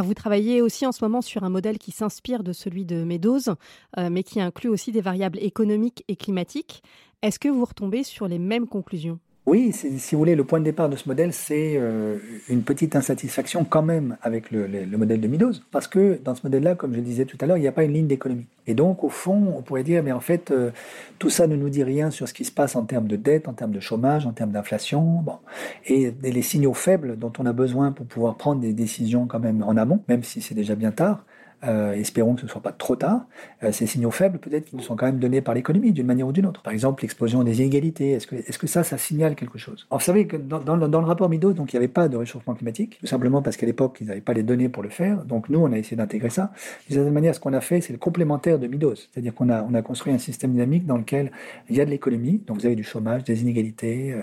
vous 0.02 0.14
travaillez 0.14 0.62
aussi 0.62 0.86
en 0.86 0.92
ce 0.92 1.04
moment 1.04 1.22
sur 1.22 1.44
un 1.44 1.50
modèle 1.50 1.78
qui 1.78 1.92
s'inspire 1.92 2.44
de 2.44 2.54
celui 2.54 2.86
de 2.86 3.04
Meadows, 3.04 3.50
euh, 3.98 4.10
mais 4.10 4.24
qui 4.24 4.42
inclut 4.42 4.70
aussi 4.70 4.92
des 4.92 5.02
variables 5.02 5.40
économiques 5.40 6.04
et 6.08 6.16
climatiques. 6.16 6.84
Est-ce 7.22 7.40
que 7.40 7.50
vous 7.50 7.66
retombez 7.66 8.04
sur 8.04 8.28
les 8.28 8.40
mêmes 8.40 8.68
conclusions? 8.68 9.20
Oui, 9.46 9.72
si 9.74 10.16
vous 10.16 10.18
voulez, 10.18 10.34
le 10.34 10.44
point 10.44 10.60
de 10.60 10.64
départ 10.64 10.90
de 10.90 10.96
ce 10.96 11.08
modèle, 11.08 11.32
c'est 11.32 11.75
euh, 11.78 12.18
une 12.50 12.64
petite 12.64 12.96
insatisfaction 12.96 13.64
quand 13.64 13.84
même 13.84 14.18
avec 14.24 14.50
le, 14.50 14.68
modèle 14.98 15.22
de 15.22 15.28
Meadows, 15.28 15.52
parce 15.70 15.88
que 15.88 16.20
dans 16.24 16.34
ce 16.34 16.42
modèle-là, 16.44 16.74
comme 16.74 16.94
je 16.94 16.98
le 16.98 17.04
disais 17.04 17.25
tout 17.25 17.38
à 17.40 17.46
l'heure, 17.46 17.58
il 17.58 17.62
n'y 17.62 17.68
a 17.68 17.72
pas 17.72 17.84
une 17.84 17.94
ligne 17.94 18.08
d'économie. 18.08 18.48
Et 18.66 18.74
donc, 18.74 19.04
au 19.04 19.10
fond, 19.10 19.54
on 19.56 19.62
pourrait 19.62 19.84
dire, 19.84 20.02
mais 20.02 20.12
en 20.12 20.20
fait, 20.20 20.50
euh, 20.50 20.72
tout 21.20 21.30
ça 21.30 21.46
ne 21.46 21.56
nous 21.56 21.70
dit 21.70 21.84
rien 21.84 22.10
sur 22.10 22.28
ce 22.28 22.34
qui 22.34 22.44
se 22.44 22.52
passe 22.52 22.75
en 22.75 22.86
termes 22.86 23.08
de 23.08 23.18
dette, 23.18 23.48
en 23.48 23.54
termes 23.54 23.72
de 23.72 23.80
chômage, 23.80 24.25
en 24.25 24.32
termes 24.32 24.52
d'inflation, 24.52 25.02
bon, 25.02 25.38
et, 25.86 26.12
les 26.24 26.42
signaux 26.42 26.74
faibles 26.74 27.16
dont 27.16 27.32
on 27.38 27.46
a 27.46 27.54
besoin 27.54 27.92
pour 27.92 28.08
pouvoir 28.08 28.38
prendre 28.38 28.62
des 28.62 28.74
décisions 28.74 29.28
quand 29.28 29.40
même 29.40 29.62
en 29.62 29.78
amont, 29.78 30.02
même 30.08 30.24
si 30.24 30.42
c'est 30.42 30.56
déjà 30.56 30.74
bien 30.74 30.92
tard. 30.92 31.24
Euh, 31.64 31.94
espérons 31.94 32.36
que 32.36 32.42
ce 32.42 32.46
ne 32.46 32.52
soit 32.52 32.62
pas 32.62 32.72
trop 32.72 32.96
tard, 32.96 33.26
euh, 33.64 33.72
ces 33.72 33.88
signaux 33.88 34.12
faibles 34.12 34.38
peut-être 34.40 34.66
qui 34.66 34.76
nous 34.76 34.84
sont 34.84 34.96
quand 34.96 35.06
même 35.06 35.20
donnés 35.20 35.42
par 35.42 35.56
l'économie 35.56 35.94
d'une 35.94 36.06
manière 36.06 36.28
ou 36.28 36.32
d'une 36.32 36.46
autre. 36.46 36.62
Par 36.62 36.74
exemple, 36.74 37.04
l'explosion 37.04 37.44
des 37.44 37.62
inégalités, 37.62 38.12
est-ce 38.12 38.28
que, 38.28 38.36
que 38.36 38.68
ça, 38.68 38.84
ça 38.84 38.98
signale 38.98 39.36
quelque 39.36 39.58
chose? 39.58 39.88
Alors, 39.90 40.00
Vous 40.00 40.06
savez 40.06 40.28
que 40.28 40.38
dans, 40.38 40.76
le 40.76 41.06
rapport 41.06 41.30
Midos, 41.30 41.54
donc, 41.54 41.74
il 41.74 41.76
n'y 41.76 41.78
avait 41.78 41.88
pas 41.88 42.08
de 42.08 42.18
réchauffement 42.18 42.54
climatique, 42.54 42.98
tout 43.00 43.08
simplement 43.08 43.42
parce 43.42 43.58
qu'à 43.58 43.66
l'époque, 43.66 43.98
ils 44.02 44.08
n'avaient 44.08 44.22
pas 44.22 44.34
les 44.34 44.44
données 44.44 44.70
pour 44.70 44.84
le 44.84 44.90
faire. 44.90 45.24
Donc 45.26 45.50
nous, 45.50 45.60
on 45.60 45.72
a 45.72 45.78
essayé 45.78 45.98
d'intégrer 45.98 46.30
ça. 46.30 46.52
De 46.90 46.96
cette 46.96 47.12
manière, 47.14 47.34
ce 47.34 47.40
qu'on 47.40 47.54
a 47.54 47.62
fait, 47.62 47.82
c'est 47.82 47.94
le 47.94 48.00
complémentaire 48.00 48.60
de 48.60 48.68
Midos. 48.68 48.96
C'est-à-dire 48.96 49.34
qu'on 49.34 49.50
a, 49.50 49.64
on 49.64 49.74
a 49.74 49.82
construit 49.82 50.14
un 50.14 50.20
système 50.20 50.52
dynamique 50.52 50.86
dans 50.86 50.98
lequel 50.98 51.32
il 51.70 51.76
y 51.76 51.82
a 51.82 51.86
de 51.86 51.90
l'économie, 51.90 52.42
donc 52.46 52.60
vous 52.60 52.66
avez 52.66 52.76
du 52.76 52.84
chômage, 52.84 53.24
des 53.24 53.42
inégalités, 53.42 54.16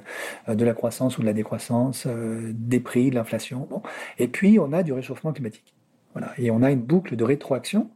euh, 0.49 0.55
de 0.55 0.65
la 0.65 0.75
croissance 0.75 1.19
ou 1.19 1.23
de 1.23 1.27
la 1.27 1.33
décroissance, 1.33 2.07
des 2.07 2.81
prix, 2.81 3.11
de 3.11 3.17
l'inflation. 3.17 3.67
Bon. 3.69 3.83
Et 4.19 4.29
puis, 4.29 4.59
on 4.59 4.73
a 4.73 4.83
du 4.83 4.93
réchauffement 4.93 5.33
climatique. 5.33 5.75
Et 6.39 6.51
on 6.51 6.63
a 6.63 6.71
une 6.71 6.83
boucle 6.83 7.17
de 7.17 7.25
rétroaction 7.25 7.91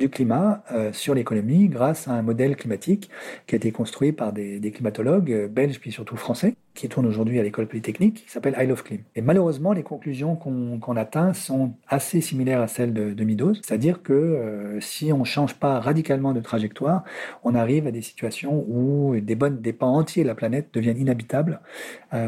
du 0.00 0.08
climat 0.08 0.64
euh, 0.72 0.92
sur 0.92 1.14
l'économie 1.14 1.68
grâce 1.68 2.08
à 2.08 2.12
un 2.12 2.22
modèle 2.22 2.56
climatique 2.56 3.10
qui 3.46 3.54
a 3.54 3.56
été 3.56 3.70
construit 3.70 4.12
par 4.12 4.32
des, 4.32 4.72
climatologues 4.74 5.30
euh, 5.30 5.46
belges 5.46 5.78
puis 5.78 5.92
surtout 5.92 6.16
français 6.16 6.56
qui 6.74 6.88
tournent 6.88 7.06
aujourd'hui 7.06 7.38
à 7.38 7.42
l'école 7.42 7.66
polytechnique 7.66 8.24
qui 8.24 8.30
s'appelle 8.30 8.56
I 8.58 8.66
Love 8.66 8.82
Clim. 8.82 9.00
Et 9.14 9.20
malheureusement, 9.20 9.72
les 9.72 9.82
conclusions 9.82 10.36
qu'on 10.36 10.96
atteint 10.96 11.34
sont 11.34 11.74
assez 11.88 12.20
similaires 12.20 12.60
à 12.60 12.68
celles 12.68 12.94
de, 12.94 13.12
de 13.12 13.54
c'est-à-dire 13.54 14.02
que 14.02 14.12
euh, 14.12 14.80
si 14.80 15.12
on 15.12 15.18
ne 15.18 15.24
change 15.24 15.54
pas 15.54 15.80
radicalement 15.80 16.32
de 16.32 16.40
trajectoire, 16.40 17.04
on 17.44 17.54
arrive 17.54 17.86
à 17.86 17.90
des 17.90 18.02
situations 18.02 18.64
où 18.68 19.14
des, 19.20 19.36
des 19.36 19.72
pans 19.72 19.94
entiers 19.94 20.22
de 20.22 20.28
la 20.28 20.34
planète 20.34 20.68
deviennent 20.72 20.98
inhabitables 20.98 21.60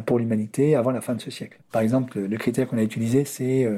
pour 0.07 0.19
l'humanité 0.19 0.77
avant 0.77 0.91
la 0.91 1.01
fin 1.01 1.15
de 1.15 1.21
ce 1.21 1.31
siècle. 1.31 1.59
Par 1.73 1.83
exemple, 1.83 2.21
le 2.21 2.37
critère 2.37 2.69
qu'on 2.69 2.79
a 2.79 2.83
utilisé, 2.83 3.25
c'est 3.25 3.69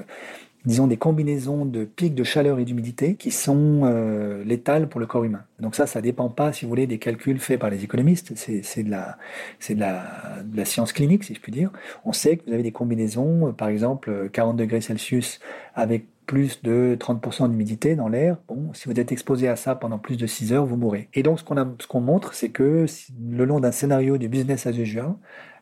disons, 0.64 0.86
des 0.86 0.96
combinaisons 0.96 1.66
de 1.66 1.84
pics 1.84 2.14
de 2.14 2.24
chaleur 2.24 2.58
et 2.58 2.64
d'humidité 2.64 3.16
qui 3.16 3.30
sont 3.30 3.82
euh, 3.84 4.42
létales 4.44 4.88
pour 4.88 5.00
le 5.00 5.06
corps 5.06 5.24
humain. 5.24 5.42
Donc 5.60 5.74
ça, 5.74 5.86
ça 5.86 6.00
dépend 6.00 6.28
pas, 6.28 6.52
si 6.52 6.64
vous 6.64 6.70
voulez, 6.70 6.86
des 6.86 6.98
calculs 6.98 7.38
faits 7.38 7.60
par 7.60 7.70
les 7.70 7.84
économistes. 7.84 8.32
C'est 8.36 8.82
de 8.82 8.90
la, 8.90 9.18
de 9.68 9.80
la, 9.80 10.42
de 10.44 10.56
la 10.56 10.64
science 10.64 10.92
clinique, 10.92 11.24
si 11.24 11.34
je 11.34 11.40
puis 11.40 11.52
dire. 11.52 11.70
On 12.04 12.12
sait 12.12 12.36
que 12.36 12.46
vous 12.46 12.52
avez 12.52 12.62
des 12.62 12.72
combinaisons, 12.72 13.48
euh, 13.48 13.52
par 13.52 13.68
exemple, 13.68 14.30
40 14.32 14.56
degrés 14.56 14.80
Celsius 14.80 15.40
avec 15.74 16.06
plus 16.26 16.62
de 16.62 16.96
30% 16.98 17.50
d'humidité 17.50 17.96
dans 17.96 18.08
l'air, 18.08 18.38
bon, 18.48 18.72
si 18.72 18.88
vous 18.88 18.98
êtes 18.98 19.12
exposé 19.12 19.48
à 19.48 19.56
ça 19.56 19.74
pendant 19.74 19.98
plus 19.98 20.16
de 20.16 20.26
6 20.26 20.52
heures, 20.52 20.64
vous 20.64 20.76
mourrez. 20.76 21.08
Et 21.14 21.22
donc, 21.22 21.38
ce 21.38 21.44
qu'on 21.44 21.56
ce 21.78 21.86
qu'on 21.86 22.00
montre, 22.00 22.34
c'est 22.34 22.48
que 22.48 22.86
le 23.30 23.44
long 23.44 23.60
d'un 23.60 23.72
scénario 23.72 24.16
du 24.16 24.28
business 24.28 24.66
as 24.66 24.78
usual, 24.78 25.14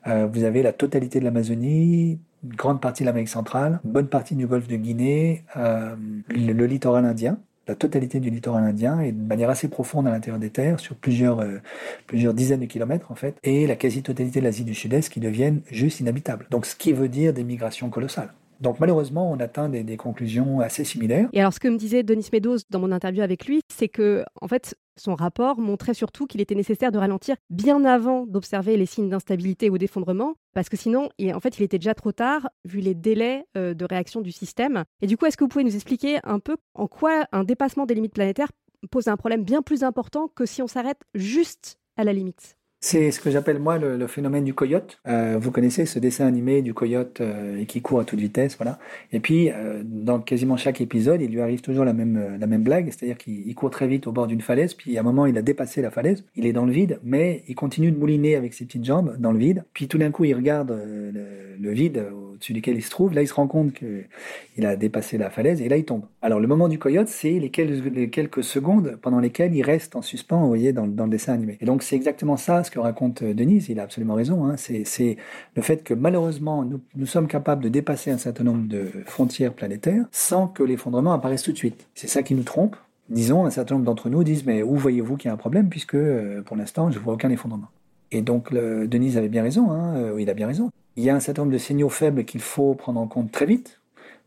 euh, 0.07 0.27
vous 0.33 0.45
avez 0.45 0.63
la 0.63 0.73
totalité 0.73 1.21
de 1.21 1.25
l'Amazonie, 1.25 2.21
grande 2.45 2.81
partie 2.81 3.03
de 3.03 3.07
l'Amérique 3.07 3.29
centrale, 3.29 3.81
bonne 3.85 4.09
partie 4.09 4.35
du 4.35 4.47
golfe 4.47 4.69
de 4.69 4.77
Guinée, 4.77 5.45
euh, 5.57 5.95
le, 6.29 6.67
littoral 6.67 7.05
indien, 7.05 7.39
la 7.69 7.75
totalité 7.75 8.21
du 8.21 8.31
littoral 8.31 8.65
indien 8.65 9.01
et 9.01 9.13
de 9.13 9.21
manière 9.21 9.51
assez 9.51 9.69
profonde 9.69 10.07
à 10.07 10.11
l'intérieur 10.11 10.41
des 10.41 10.51
terres, 10.51 10.81
sur 10.81 10.97
plusieurs, 10.97 11.41
euh, 11.41 11.59
plusieurs 12.07 12.35
dizaines 12.35 12.61
de 12.61 12.67
kilomètres 12.67 13.11
en 13.11 13.15
fait, 13.15 13.37
et 13.43 13.67
la 13.67 13.77
quasi-totalité 13.77 14.41
de 14.41 14.45
l'Asie 14.45 14.65
du 14.65 14.75
Sud-Est 14.75 15.09
qui 15.09 15.21
deviennent 15.21 15.61
juste 15.71 16.01
inhabitables. 16.01 16.47
Donc 16.51 16.67
ce 16.67 16.75
qui 16.75 16.93
veut 16.93 17.09
dire 17.09 17.33
des 17.33 17.45
migrations 17.45 17.91
colossales. 17.91 18.33
Donc 18.63 18.79
malheureusement, 18.79 19.31
on 19.31 19.41
atteint 19.41 19.69
des, 19.69 19.97
conclusions 19.97 20.61
assez 20.61 20.85
similaires. 20.85 21.29
Et 21.33 21.41
alors 21.41 21.53
ce 21.53 21.61
que 21.61 21.69
me 21.69 21.77
disait 21.77 22.03
Denis 22.03 22.29
Meadows 22.33 22.59
dans 22.71 22.79
mon 22.79 22.93
interview 22.93 23.23
avec 23.23 23.47
lui, 23.47 23.61
c'est 23.69 23.89
que 23.89 24.25
en 24.41 24.49
fait 24.49 24.77
son 24.97 25.15
rapport 25.15 25.59
montrait 25.59 25.95
surtout 25.95 26.27
qu'il 26.27 26.41
était 26.41 26.55
nécessaire 26.55 26.93
de 26.93 26.99
ralentir 26.99 27.37
bien 27.51 27.85
avant 27.85 28.27
d'observer 28.27 28.77
les 28.77 28.87
signes 28.87 29.09
d'instabilité 29.09 29.69
ou 29.69 29.79
d'effondrement, 29.79 30.35
parce 30.55 30.69
que 30.69 30.77
sinon, 30.77 31.09
en 31.21 31.41
fait, 31.41 31.59
il 31.59 31.63
était 31.63 31.79
déjà 31.79 31.95
trop 31.95 32.13
tard 32.13 32.49
vu 32.65 32.81
les 32.81 32.95
délais 32.95 33.47
euh, 33.57 33.75
de 33.75 33.85
réaction 33.85 34.21
du 34.21 34.33
système. 34.33 34.85
Et 35.01 35.07
du 35.07 35.17
coup, 35.17 35.27
est-ce 35.27 35.37
que 35.37 35.45
vous 35.45 35.49
pouvez 35.49 35.65
nous 35.65 35.75
expliquer 35.75 36.19
un 36.25 36.39
peu 36.39 36.57
en 36.75 36.87
quoi 36.87 37.27
un 37.33 37.45
dépassement 37.45 37.87
des 37.87 37.95
limites 37.95 38.15
planétaires 38.15 38.53
pose 38.91 39.09
un 39.09 39.17
problème 39.17 39.45
bien 39.45 39.63
plus 39.63 39.83
important 39.83 40.29
que 40.29 40.47
si 40.47 40.63
on 40.63 40.67
s'arrête 40.67 41.01
juste 41.15 41.79
à 41.97 42.05
la 42.05 42.13
limite? 42.13 42.57
C'est 42.85 43.13
ce 43.13 43.21
que 43.21 43.31
j'appelle 43.31 43.61
moi 43.61 43.79
le, 43.79 44.07
phénomène 44.09 44.43
du 44.43 44.55
coyote. 44.55 44.99
Euh, 45.07 45.39
vous 45.41 45.53
connaissez 45.53 45.87
ce 45.87 46.01
dessin 46.01 46.27
animé 46.27 46.63
du 46.63 46.75
coyote 46.75 47.21
euh, 47.21 47.65
qui 47.65 47.81
court 47.81 48.01
à 48.01 48.05
toute 48.05 48.19
vitesse, 48.19 48.57
voilà. 48.57 48.81
Et 49.13 49.21
puis 49.21 49.51
euh, 49.51 49.83
dans 49.85 50.19
quasiment 50.19 50.57
chaque 50.57 50.81
épisode, 50.81 51.23
il 51.23 51.31
lui 51.31 51.41
arrive 51.41 51.61
toujours 51.61 51.85
la 51.85 51.93
même 51.93 52.37
la 52.41 52.47
même 52.49 52.65
blague, 52.65 52.91
c'est-à-dire 52.91 53.17
qu'il 53.17 53.55
court 53.55 53.71
très 53.71 53.87
vite 53.87 54.09
au 54.09 54.13
bord 54.13 54.27
d'une 54.27 54.41
falaise, 54.41 54.75
puis 54.75 54.97
à 54.99 55.01
un 55.01 55.05
moment 55.05 55.27
il 55.27 55.39
a 55.39 55.43
dépassé 55.43 55.81
la 55.81 55.93
falaise, 55.93 56.25
il 56.35 56.45
est 56.45 56.53
dans 56.53 56.67
le 56.67 56.73
vide, 56.73 56.99
mais 57.05 57.45
il 57.47 57.55
continue 57.55 57.93
de 57.93 57.99
mouliner 57.99 58.35
avec 58.35 58.53
ses 58.53 58.65
petites 58.65 58.85
jambes 58.85 59.15
dans 59.17 59.31
le 59.31 59.39
vide. 59.39 59.65
Puis 59.75 59.87
tout 59.87 59.99
d'un 59.99 60.11
coup 60.11 60.25
il 60.25 60.35
regarde 60.35 60.71
le, 60.73 61.71
vide 61.71 62.05
au-dessus 62.33 62.53
duquel 62.53 62.77
il 62.77 62.83
se 62.83 62.91
trouve, 62.91 63.15
là 63.15 63.23
il 63.23 63.29
se 63.29 63.35
rend 63.35 63.47
compte 63.47 63.75
qu'il 63.75 64.67
a 64.67 64.75
dépassé 64.75 65.19
la 65.19 65.31
falaise 65.31 65.63
et 65.63 65.69
là 65.69 65.77
il 65.77 65.85
tombe. 65.85 66.03
Alors 66.21 66.41
le 66.41 66.49
moment 66.49 66.67
du 66.67 66.81
coyote, 66.81 67.07
c'est 67.07 67.39
les 67.39 67.51
quelques, 67.51 68.43
secondes 68.43 68.99
pendant 69.01 69.21
lesquelles 69.21 69.55
il 69.55 69.63
reste 69.63 69.95
en 69.95 70.03
suspens, 70.03 70.41
vous 70.41 70.49
voyez, 70.49 70.73
dans, 70.73 70.89
dans 70.89 71.05
le 71.05 71.11
dessin 71.11 71.33
animé. 71.33 71.59
Et 71.61 71.65
donc 71.65 71.85
c'est 71.85 71.95
exactement 71.95 72.37
ça 72.37 72.65
que 72.73 72.81
raconte 72.81 73.23
euh, 73.23 73.35
Denise, 73.35 73.69
il 73.69 73.79
a 73.79 73.85
absolument 73.85 74.15
raison. 74.15 74.47
Hein. 74.47 74.57
C'est 74.57 75.17
le 75.55 75.63
fait 75.63 75.85
que 75.85 75.95
malheureusement, 75.95 76.65
nous, 76.65 77.07
sommes 77.07 77.29
capables 77.29 77.63
de 77.63 77.69
dépasser 77.69 78.11
un 78.11 78.19
certain 78.19 78.45
nombre 78.45 78.67
de 78.67 78.91
frontières 79.07 79.53
planétaires 79.53 80.07
sans 80.11 80.49
que 80.49 80.63
l'effondrement 80.63 81.13
apparaisse 81.13 81.43
tout 81.43 81.53
de 81.53 81.59
suite. 81.59 81.87
C'est 81.95 82.09
ça 82.09 82.23
qui 82.23 82.35
nous 82.35 82.43
trompe. 82.43 82.77
Disons, 83.09 83.45
un 83.45 83.51
certain 83.51 83.75
nombre 83.75 83.85
d'entre 83.85 84.09
nous 84.09 84.25
disent, 84.25 84.47
mais 84.47 84.63
où 84.63 84.77
voyez-vous 84.77 85.17
qu'il 85.17 85.29
y 85.29 85.31
a 85.31 85.35
un 85.35 85.39
problème, 85.39 85.69
puisque 85.69 85.95
euh, 85.95 86.41
pour 86.43 86.57
l'instant, 86.57 86.91
je 86.91 86.99
ne 86.99 87.05
vois 87.05 87.15
aucun 87.15 87.31
effondrement. 87.31 87.69
Et 88.11 88.23
donc, 88.23 88.53
Denise 88.53 89.17
avait 89.17 89.29
bien 89.29 89.43
raison, 89.43 89.71
hein, 89.71 89.97
euh, 89.97 90.21
il 90.21 90.29
a 90.31 90.35
bien 90.35 90.47
raison. 90.47 90.71
Il 90.97 91.05
y 91.05 91.11
a 91.11 91.15
un 91.15 91.21
certain 91.21 91.43
nombre 91.43 91.53
de 91.53 91.59
signaux 91.59 91.89
faibles 91.89 92.25
qu'il 92.25 92.41
faut 92.41 92.75
prendre 92.75 93.01
en 93.01 93.07
compte 93.07 93.33
très 93.33 93.47
vite 93.47 93.81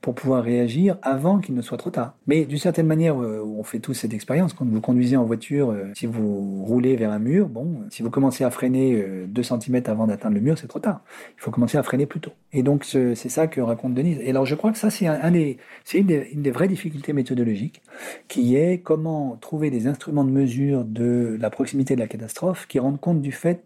pour 0.06 0.13
pouvoir 0.13 0.44
réagir 0.44 1.00
avant 1.02 1.39
qu'il 1.39 1.56
ne 1.56 1.63
soit 1.63 1.80
trop 1.80 1.89
tard. 1.89 2.13
Mais 2.28 2.46
d'une 2.46 2.60
certaine 2.60 2.86
manière, 2.86 3.20
euh, 3.20 3.44
on 3.44 3.63
fait 3.63 3.80
tous 3.80 3.96
cette 3.96 4.13
expérience. 4.13 4.54
Quand 4.54 4.63
vous 4.63 4.80
conduisez 4.80 5.18
en 5.18 5.24
voiture, 5.24 5.72
euh, 5.72 5.86
si 5.96 6.06
vous 6.06 6.63
roulez 6.63 6.96
vers 6.96 7.10
un 7.10 7.18
mur, 7.18 7.50
bon, 7.50 7.80
si 7.89 8.04
vous 8.04 8.12
commencez 8.12 8.44
à 8.44 8.52
freiner 8.52 9.04
2 9.28 9.41
cm 9.41 9.82
avant 9.88 10.06
d'atteindre 10.06 10.36
le 10.36 10.41
mur, 10.41 10.60
c'est 10.60 10.68
trop 10.68 10.78
tard. 10.78 11.02
Il 11.39 11.41
faut 11.41 11.50
commencer 11.50 11.80
à 11.80 11.82
freiner 11.82 12.06
plus 12.06 12.20
tôt. 12.20 12.34
Et 12.54 12.62
donc, 12.62 12.86
c'est 12.86 13.15
ça 13.15 13.48
que 13.48 13.60
raconte 13.62 13.96
Denise. 13.96 14.20
Et 14.22 14.30
alors, 14.30 14.46
je 14.46 14.54
crois 14.54 14.72
que 14.72 14.78
ça, 14.78 14.91
c'est 14.91 15.08
une 15.08 16.06
des 16.06 16.52
vraies 16.52 16.68
difficultés 16.68 17.12
méthodologiques, 17.12 17.82
qui 18.28 18.58
est 18.58 18.84
comment 18.84 19.39
trouver 19.41 19.72
des 19.72 19.88
instruments 19.88 20.24
de 20.24 20.30
mesure 20.30 20.86
de 20.86 21.36
la 21.41 21.50
proximité 21.50 21.96
de 21.96 22.00
la 22.00 22.08
catastrophe 22.08 22.68
qui 22.68 22.78
rendent 22.78 23.00
compte 23.00 23.24
du 23.24 23.32
fait 23.32 23.63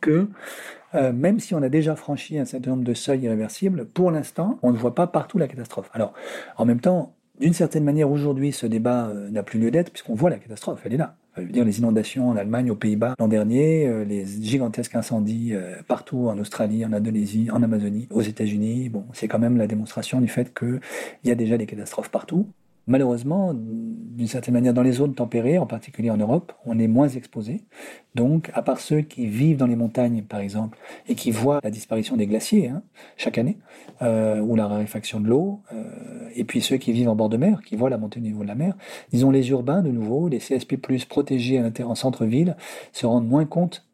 que 0.00 0.26
euh, 0.94 1.12
même 1.12 1.40
si 1.40 1.54
on 1.54 1.62
a 1.62 1.68
déjà 1.68 1.96
franchi 1.96 2.38
un 2.38 2.44
certain 2.44 2.70
nombre 2.70 2.84
de 2.84 2.94
seuils 2.94 3.20
irréversibles, 3.20 3.86
pour 3.86 4.10
l'instant, 4.10 4.58
on 4.62 4.72
ne 4.72 4.76
voit 4.76 4.94
pas 4.94 5.06
partout 5.06 5.38
la 5.38 5.48
catastrophe. 5.48 5.90
Alors, 5.92 6.12
en 6.56 6.64
même 6.64 6.80
temps, 6.80 7.14
d'une 7.38 7.54
certaine 7.54 7.84
manière, 7.84 8.10
aujourd'hui, 8.10 8.52
ce 8.52 8.66
débat 8.66 9.08
euh, 9.08 9.30
n'a 9.30 9.42
plus 9.42 9.58
lieu 9.58 9.70
d'être, 9.70 9.90
puisqu'on 9.90 10.14
voit 10.14 10.30
la 10.30 10.38
catastrophe, 10.38 10.82
elle 10.84 10.94
est 10.94 10.98
là. 10.98 11.16
Je 11.36 11.42
veux 11.42 11.52
dire, 11.52 11.64
les 11.64 11.78
inondations 11.78 12.28
en 12.28 12.36
Allemagne, 12.36 12.70
aux 12.70 12.76
Pays-Bas 12.76 13.14
l'an 13.18 13.28
dernier, 13.28 13.86
euh, 13.86 14.04
les 14.04 14.26
gigantesques 14.26 14.96
incendies 14.96 15.54
partout 15.86 16.28
en 16.28 16.38
Australie, 16.38 16.84
en 16.84 16.92
Indonésie, 16.92 17.48
en 17.52 17.62
Amazonie, 17.62 18.08
aux 18.10 18.20
États-Unis. 18.20 18.88
Bon, 18.88 19.06
c'est 19.12 19.28
quand 19.28 19.38
même 19.38 19.56
la 19.56 19.66
démonstration 19.66 20.20
du 20.20 20.28
fait 20.28 20.52
qu'il 20.52 20.80
y 21.24 21.30
a 21.30 21.34
déjà 21.34 21.56
des 21.56 21.66
catastrophes 21.66 22.10
partout. 22.10 22.46
Malheureusement, 22.90 23.54
d'une 23.54 24.26
certaine 24.26 24.54
manière, 24.54 24.74
dans 24.74 24.82
les 24.82 24.90
zones 24.90 25.14
tempérées, 25.14 25.58
en 25.58 25.66
particulier 25.66 26.10
en 26.10 26.16
Europe, 26.16 26.52
on 26.66 26.76
est 26.76 26.88
moins 26.88 27.06
exposé. 27.06 27.60
Donc, 28.16 28.50
à 28.52 28.62
part 28.62 28.80
ceux 28.80 29.02
qui 29.02 29.28
vivent 29.28 29.58
dans 29.58 29.68
les 29.68 29.76
montagnes, 29.76 30.22
par 30.22 30.40
exemple, 30.40 30.76
et 31.08 31.14
qui 31.14 31.30
voient 31.30 31.60
la 31.62 31.70
disparition 31.70 32.16
des 32.16 32.26
glaciers 32.26 32.66
hein, 32.66 32.82
chaque 33.16 33.38
année, 33.38 33.58
euh, 34.02 34.40
ou 34.40 34.56
la 34.56 34.66
raréfaction 34.66 35.20
de 35.20 35.28
l'eau, 35.28 35.60
euh, 35.72 35.84
et 36.34 36.42
puis 36.42 36.60
ceux 36.60 36.78
qui 36.78 36.90
vivent 36.90 37.10
en 37.10 37.14
bord 37.14 37.28
de 37.28 37.36
mer, 37.36 37.62
qui 37.64 37.76
voient 37.76 37.90
la 37.90 37.96
montée 37.96 38.18
du 38.18 38.26
niveau 38.26 38.42
de 38.42 38.48
la 38.48 38.56
mer, 38.56 38.74
disons 39.12 39.30
les 39.30 39.50
urbains, 39.50 39.82
de 39.82 39.92
nouveau, 39.92 40.26
les 40.26 40.38
CSP+, 40.38 40.76
protégés 41.08 41.62
en 41.84 41.94
centre-ville, 41.94 42.56
se 42.90 43.06
rendent 43.06 43.28
moins 43.28 43.44
compte 43.44 43.86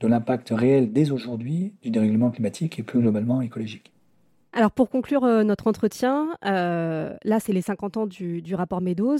de 0.00 0.08
l'impact 0.08 0.50
réel 0.50 0.92
dès 0.92 1.12
aujourd'hui 1.12 1.74
du 1.82 1.90
dérèglement 1.90 2.32
climatique 2.32 2.80
et 2.80 2.82
plus 2.82 2.98
globalement 2.98 3.42
écologique. 3.42 3.92
Alors 4.52 4.72
pour 4.72 4.90
conclure 4.90 5.24
euh, 5.24 5.44
notre 5.44 5.68
entretien, 5.68 6.36
euh, 6.44 7.14
là 7.24 7.40
c'est 7.40 7.52
les 7.52 7.62
50 7.62 7.96
ans 7.96 8.06
du, 8.06 8.54
rapport 8.54 8.80
Meadows. 8.80 9.18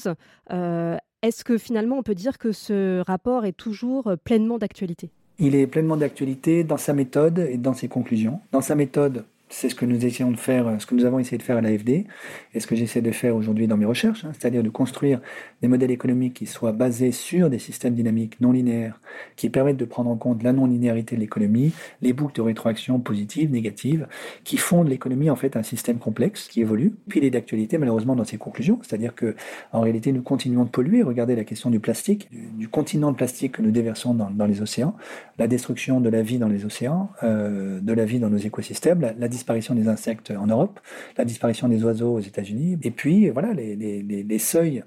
Euh, 0.52 0.96
est-ce 1.22 1.44
que 1.44 1.56
finalement 1.56 1.98
on 1.98 2.02
peut 2.02 2.14
dire 2.14 2.38
que 2.38 2.52
ce 2.52 3.00
rapport 3.06 3.44
est 3.44 3.52
toujours 3.52 4.12
pleinement 4.24 4.58
d'actualité? 4.58 5.10
Il 5.38 5.54
est 5.54 5.66
pleinement 5.66 5.96
d'actualité 5.96 6.64
dans 6.64 6.76
sa 6.76 6.92
méthode 6.92 7.38
et 7.38 7.56
dans 7.56 7.74
ses 7.74 7.88
conclusions. 7.88 8.40
Dans 8.52 8.60
sa 8.60 8.74
méthode, 8.74 9.24
c'est 9.50 9.68
ce 9.68 9.74
que 9.74 9.84
nous 9.84 10.06
essayons 10.06 10.30
de 10.30 10.38
faire, 10.38 10.80
ce 10.80 10.86
que 10.86 10.94
nous 10.94 11.04
avons 11.04 11.18
essayé 11.18 11.36
de 11.36 11.42
faire 11.42 11.56
à 11.56 11.60
l'AFD, 11.60 12.06
et 12.54 12.60
ce 12.60 12.66
que 12.66 12.76
j'essaie 12.76 13.02
de 13.02 13.10
faire 13.10 13.34
aujourd'hui 13.34 13.66
dans 13.66 13.76
mes 13.76 13.84
recherches, 13.84 14.24
hein, 14.24 14.30
c'est-à-dire 14.32 14.62
de 14.62 14.68
construire 14.70 15.20
des 15.60 15.68
modèles 15.68 15.90
économiques 15.90 16.34
qui 16.34 16.46
soient 16.46 16.72
basés 16.72 17.12
sur 17.12 17.50
des 17.50 17.58
systèmes 17.58 17.94
dynamiques 17.94 18.40
non 18.40 18.52
linéaires, 18.52 19.00
qui 19.36 19.50
permettent 19.50 19.76
de 19.76 19.84
prendre 19.84 20.08
en 20.08 20.16
compte 20.16 20.44
la 20.44 20.52
non-linéarité 20.52 21.16
de 21.16 21.20
l'économie, 21.20 21.72
les 22.00 22.12
boucles 22.12 22.36
de 22.36 22.42
rétroaction 22.42 23.00
positives, 23.00 23.50
négatives, 23.50 24.06
qui 24.44 24.56
font 24.56 24.84
de 24.84 24.88
l'économie 24.88 25.30
en 25.30 25.36
fait 25.36 25.56
un 25.56 25.64
système 25.64 25.98
complexe 25.98 26.46
qui 26.48 26.60
évolue. 26.60 26.94
Puis 27.08 27.18
il 27.18 27.24
est 27.24 27.30
d'actualité 27.30 27.76
malheureusement 27.76 28.14
dans 28.14 28.24
ses 28.24 28.38
conclusions, 28.38 28.78
c'est-à-dire 28.82 29.14
que 29.16 29.34
en 29.72 29.80
réalité 29.80 30.12
nous 30.12 30.22
continuons 30.22 30.64
de 30.64 30.70
polluer. 30.70 31.02
Regardez 31.02 31.34
la 31.34 31.44
question 31.44 31.70
du 31.70 31.80
plastique, 31.80 32.28
du, 32.30 32.68
continent 32.68 33.10
de 33.10 33.16
plastique 33.16 33.52
que 33.52 33.62
nous 33.62 33.72
déversons 33.72 34.14
dans, 34.14 34.46
les 34.46 34.62
océans, 34.62 34.94
la 35.38 35.48
destruction 35.48 36.00
de 36.00 36.08
la 36.08 36.22
vie 36.22 36.38
dans 36.38 36.48
les 36.48 36.64
océans, 36.64 37.10
euh, 37.24 37.80
de 37.80 37.92
la 37.92 38.04
vie 38.04 38.20
dans 38.20 38.30
nos 38.30 38.38
écosystèmes, 38.38 39.00
la 39.18 39.28
disparition 39.40 39.74
des 39.74 39.88
insectes 39.88 40.30
en 40.30 40.46
Europe, 40.46 40.80
la 41.16 41.24
disparition 41.24 41.68
des 41.68 41.82
oiseaux 41.82 42.14
aux 42.14 42.20
États-Unis, 42.20 42.78
et 42.82 42.90
puis 42.90 43.30
voilà 43.30 43.52
les, 43.54 44.38
seuils 44.38 44.84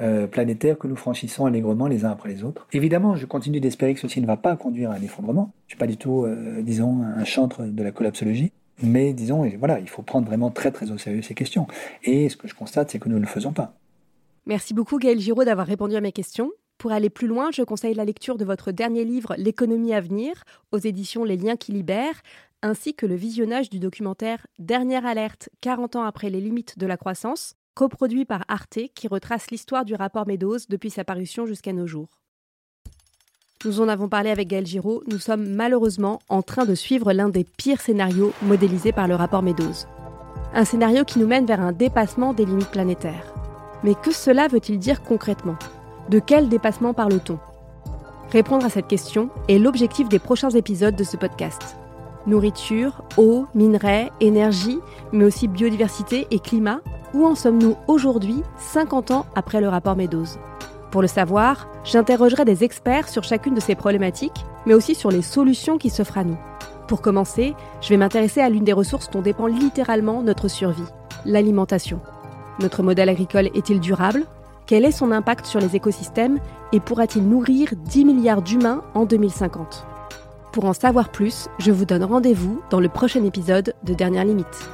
euh, 0.00 0.26
planétaires 0.26 0.78
que 0.78 0.86
nous 0.86 0.96
franchissons 0.96 1.46
allègrement 1.46 1.88
les 1.88 2.04
uns 2.04 2.10
après 2.10 2.28
les 2.28 2.44
autres. 2.44 2.66
Évidemment, 2.72 3.16
je 3.16 3.26
continue 3.26 3.60
d'espérer 3.60 3.94
que 3.94 4.00
ceci 4.00 4.20
ne 4.20 4.26
va 4.26 4.36
pas 4.36 4.56
conduire 4.56 4.90
à 4.90 4.94
un 4.94 5.02
effondrement. 5.02 5.52
Je 5.66 5.72
suis 5.72 5.78
pas 5.78 5.86
du 5.86 5.96
tout, 5.96 6.24
euh, 6.24 6.62
disons, 6.62 7.02
un 7.02 7.24
chantre 7.24 7.64
de 7.64 7.82
la 7.82 7.90
collapsologie. 7.90 8.52
Mais 8.82 9.12
disons, 9.12 9.48
voilà, 9.58 9.80
il 9.80 9.88
faut 9.88 10.02
prendre 10.02 10.26
vraiment 10.26 10.50
très 10.50 10.70
très 10.70 10.90
au 10.90 10.98
sérieux 10.98 11.22
ces 11.22 11.34
questions. 11.34 11.66
Et 12.04 12.28
ce 12.28 12.36
que 12.36 12.46
je 12.46 12.54
constate, 12.54 12.90
c'est 12.90 12.98
que 12.98 13.08
nous 13.08 13.16
ne 13.16 13.22
le 13.22 13.26
faisons 13.26 13.52
pas. 13.52 13.74
Merci 14.44 14.74
beaucoup 14.74 14.98
Gaël 14.98 15.18
Giraud 15.18 15.44
d'avoir 15.44 15.66
répondu 15.66 15.96
à 15.96 16.00
mes 16.00 16.12
questions. 16.12 16.50
Pour 16.78 16.92
aller 16.92 17.08
plus 17.08 17.26
loin, 17.26 17.48
je 17.52 17.62
conseille 17.62 17.94
la 17.94 18.04
lecture 18.04 18.36
de 18.36 18.44
votre 18.44 18.70
dernier 18.70 19.04
livre 19.04 19.34
L'économie 19.38 19.94
à 19.94 20.00
venir 20.00 20.44
aux 20.72 20.78
éditions 20.78 21.24
Les 21.24 21.38
liens 21.38 21.56
qui 21.56 21.72
libèrent, 21.72 22.20
ainsi 22.66 22.94
que 22.94 23.06
le 23.06 23.14
visionnage 23.14 23.70
du 23.70 23.78
documentaire 23.78 24.46
Dernière 24.58 25.06
alerte 25.06 25.48
40 25.60 25.96
ans 25.96 26.02
après 26.02 26.30
les 26.30 26.40
limites 26.40 26.78
de 26.78 26.86
la 26.86 26.96
croissance, 26.96 27.54
coproduit 27.74 28.24
par 28.24 28.44
Arte 28.48 28.80
qui 28.94 29.06
retrace 29.06 29.50
l'histoire 29.50 29.84
du 29.84 29.94
rapport 29.94 30.26
Meadows 30.26 30.58
depuis 30.68 30.90
sa 30.90 31.04
parution 31.04 31.46
jusqu'à 31.46 31.72
nos 31.72 31.86
jours. 31.86 32.08
Nous 33.64 33.80
en 33.80 33.88
avons 33.88 34.08
parlé 34.08 34.30
avec 34.30 34.48
Gaël 34.48 34.66
Giraud, 34.66 35.02
nous 35.06 35.18
sommes 35.18 35.48
malheureusement 35.48 36.18
en 36.28 36.42
train 36.42 36.64
de 36.64 36.74
suivre 36.74 37.12
l'un 37.12 37.28
des 37.28 37.44
pires 37.44 37.80
scénarios 37.80 38.32
modélisés 38.42 38.92
par 38.92 39.06
le 39.06 39.14
rapport 39.14 39.42
Meadows. 39.42 39.86
Un 40.52 40.64
scénario 40.64 41.04
qui 41.04 41.20
nous 41.20 41.26
mène 41.26 41.46
vers 41.46 41.60
un 41.60 41.72
dépassement 41.72 42.32
des 42.32 42.46
limites 42.46 42.70
planétaires. 42.70 43.32
Mais 43.84 43.94
que 43.94 44.12
cela 44.12 44.48
veut-il 44.48 44.78
dire 44.78 45.02
concrètement? 45.02 45.56
De 46.10 46.18
quel 46.18 46.48
dépassement 46.48 46.94
parle-t-on? 46.94 47.38
Répondre 48.30 48.66
à 48.66 48.70
cette 48.70 48.88
question 48.88 49.30
est 49.48 49.58
l'objectif 49.58 50.08
des 50.08 50.18
prochains 50.18 50.50
épisodes 50.50 50.96
de 50.96 51.04
ce 51.04 51.16
podcast 51.16 51.76
nourriture, 52.26 53.02
eau, 53.16 53.46
minerais, 53.54 54.10
énergie, 54.20 54.78
mais 55.12 55.24
aussi 55.24 55.48
biodiversité 55.48 56.26
et 56.30 56.38
climat, 56.38 56.80
où 57.14 57.26
en 57.26 57.34
sommes-nous 57.34 57.76
aujourd'hui, 57.86 58.42
50 58.58 59.10
ans 59.10 59.26
après 59.34 59.60
le 59.60 59.68
rapport 59.68 59.96
Meadows? 59.96 60.38
Pour 60.90 61.02
le 61.02 61.08
savoir, 61.08 61.68
j'interrogerai 61.84 62.44
des 62.44 62.64
experts 62.64 63.08
sur 63.08 63.24
chacune 63.24 63.54
de 63.54 63.60
ces 63.60 63.74
problématiques, 63.74 64.44
mais 64.66 64.74
aussi 64.74 64.94
sur 64.94 65.10
les 65.10 65.22
solutions 65.22 65.78
qui 65.78 65.90
s'offrent 65.90 66.18
à 66.18 66.24
nous. 66.24 66.38
Pour 66.88 67.00
commencer, 67.00 67.54
je 67.80 67.88
vais 67.88 67.96
m'intéresser 67.96 68.40
à 68.40 68.48
l'une 68.48 68.64
des 68.64 68.72
ressources 68.72 69.10
dont 69.10 69.22
dépend 69.22 69.46
littéralement 69.46 70.22
notre 70.22 70.48
survie, 70.48 70.82
l'alimentation. 71.24 72.00
Notre 72.60 72.82
modèle 72.82 73.08
agricole 73.08 73.50
est-il 73.54 73.80
durable? 73.80 74.24
Quel 74.66 74.84
est 74.84 74.92
son 74.92 75.12
impact 75.12 75.46
sur 75.46 75.60
les 75.60 75.76
écosystèmes? 75.76 76.38
Et 76.72 76.80
pourra-t-il 76.80 77.28
nourrir 77.28 77.70
10 77.76 78.04
milliards 78.04 78.42
d'humains 78.42 78.82
en 78.94 79.04
2050 79.04 79.86
pour 80.56 80.64
en 80.64 80.72
savoir 80.72 81.12
plus, 81.12 81.48
je 81.58 81.70
vous 81.70 81.84
donne 81.84 82.02
rendez-vous 82.02 82.62
dans 82.70 82.80
le 82.80 82.88
prochain 82.88 83.22
épisode 83.24 83.74
de 83.84 83.92
Dernière 83.92 84.24
Limite. 84.24 84.70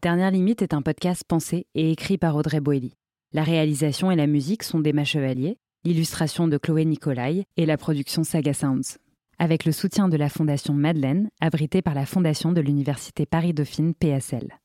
Dernière 0.00 0.30
Limite 0.30 0.62
est 0.62 0.72
un 0.72 0.80
podcast 0.80 1.22
pensé 1.28 1.66
et 1.74 1.90
écrit 1.90 2.16
par 2.16 2.34
Audrey 2.34 2.60
Boelly. 2.60 2.94
La 3.34 3.42
réalisation 3.42 4.10
et 4.10 4.16
la 4.16 4.26
musique 4.26 4.62
sont 4.62 4.80
d'Emma 4.80 5.04
Chevalier, 5.04 5.58
l'illustration 5.84 6.48
de 6.48 6.56
Chloé 6.56 6.86
Nicolai 6.86 7.44
et 7.58 7.66
la 7.66 7.76
production 7.76 8.24
Saga 8.24 8.54
Sounds. 8.54 8.96
Avec 9.38 9.66
le 9.66 9.72
soutien 9.72 10.08
de 10.08 10.16
la 10.16 10.30
Fondation 10.30 10.72
Madeleine, 10.72 11.28
abritée 11.42 11.82
par 11.82 11.92
la 11.92 12.06
Fondation 12.06 12.52
de 12.52 12.62
l'Université 12.62 13.26
Paris-Dauphine 13.26 13.92
PSL. 13.92 14.60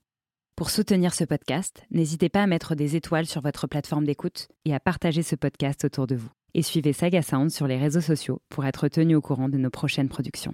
Pour 0.56 0.69
soutenir 0.69 1.13
ce 1.13 1.26
podcast, 1.26 1.84
n'hésitez 1.91 2.30
pas 2.30 2.43
à 2.43 2.47
mettre 2.47 2.74
des 2.74 2.95
étoiles 2.95 3.26
sur 3.26 3.41
votre 3.41 3.67
plateforme 3.67 4.06
d'écoute 4.06 4.47
et 4.63 4.74
à 4.74 4.80
partager 4.80 5.24
ce 5.24 5.36
podcast 5.36 5.84
autour 5.84 6.08
de 6.08 6.15
vous 6.15 6.30
et 6.54 6.62
suivez 6.62 6.94
Saga 6.94 7.22
Sound 7.22 7.50
sur 7.50 7.68
les 7.68 7.78
réseaux 7.78 8.02
sociaux 8.02 8.42
pour 8.50 8.66
être 8.66 8.88
tenu 8.88 9.16
au 9.16 9.22
courant 9.22 9.50
de 9.50 9.58
nos 9.58 9.70
prochaines 9.70 10.10
productions. 10.10 10.54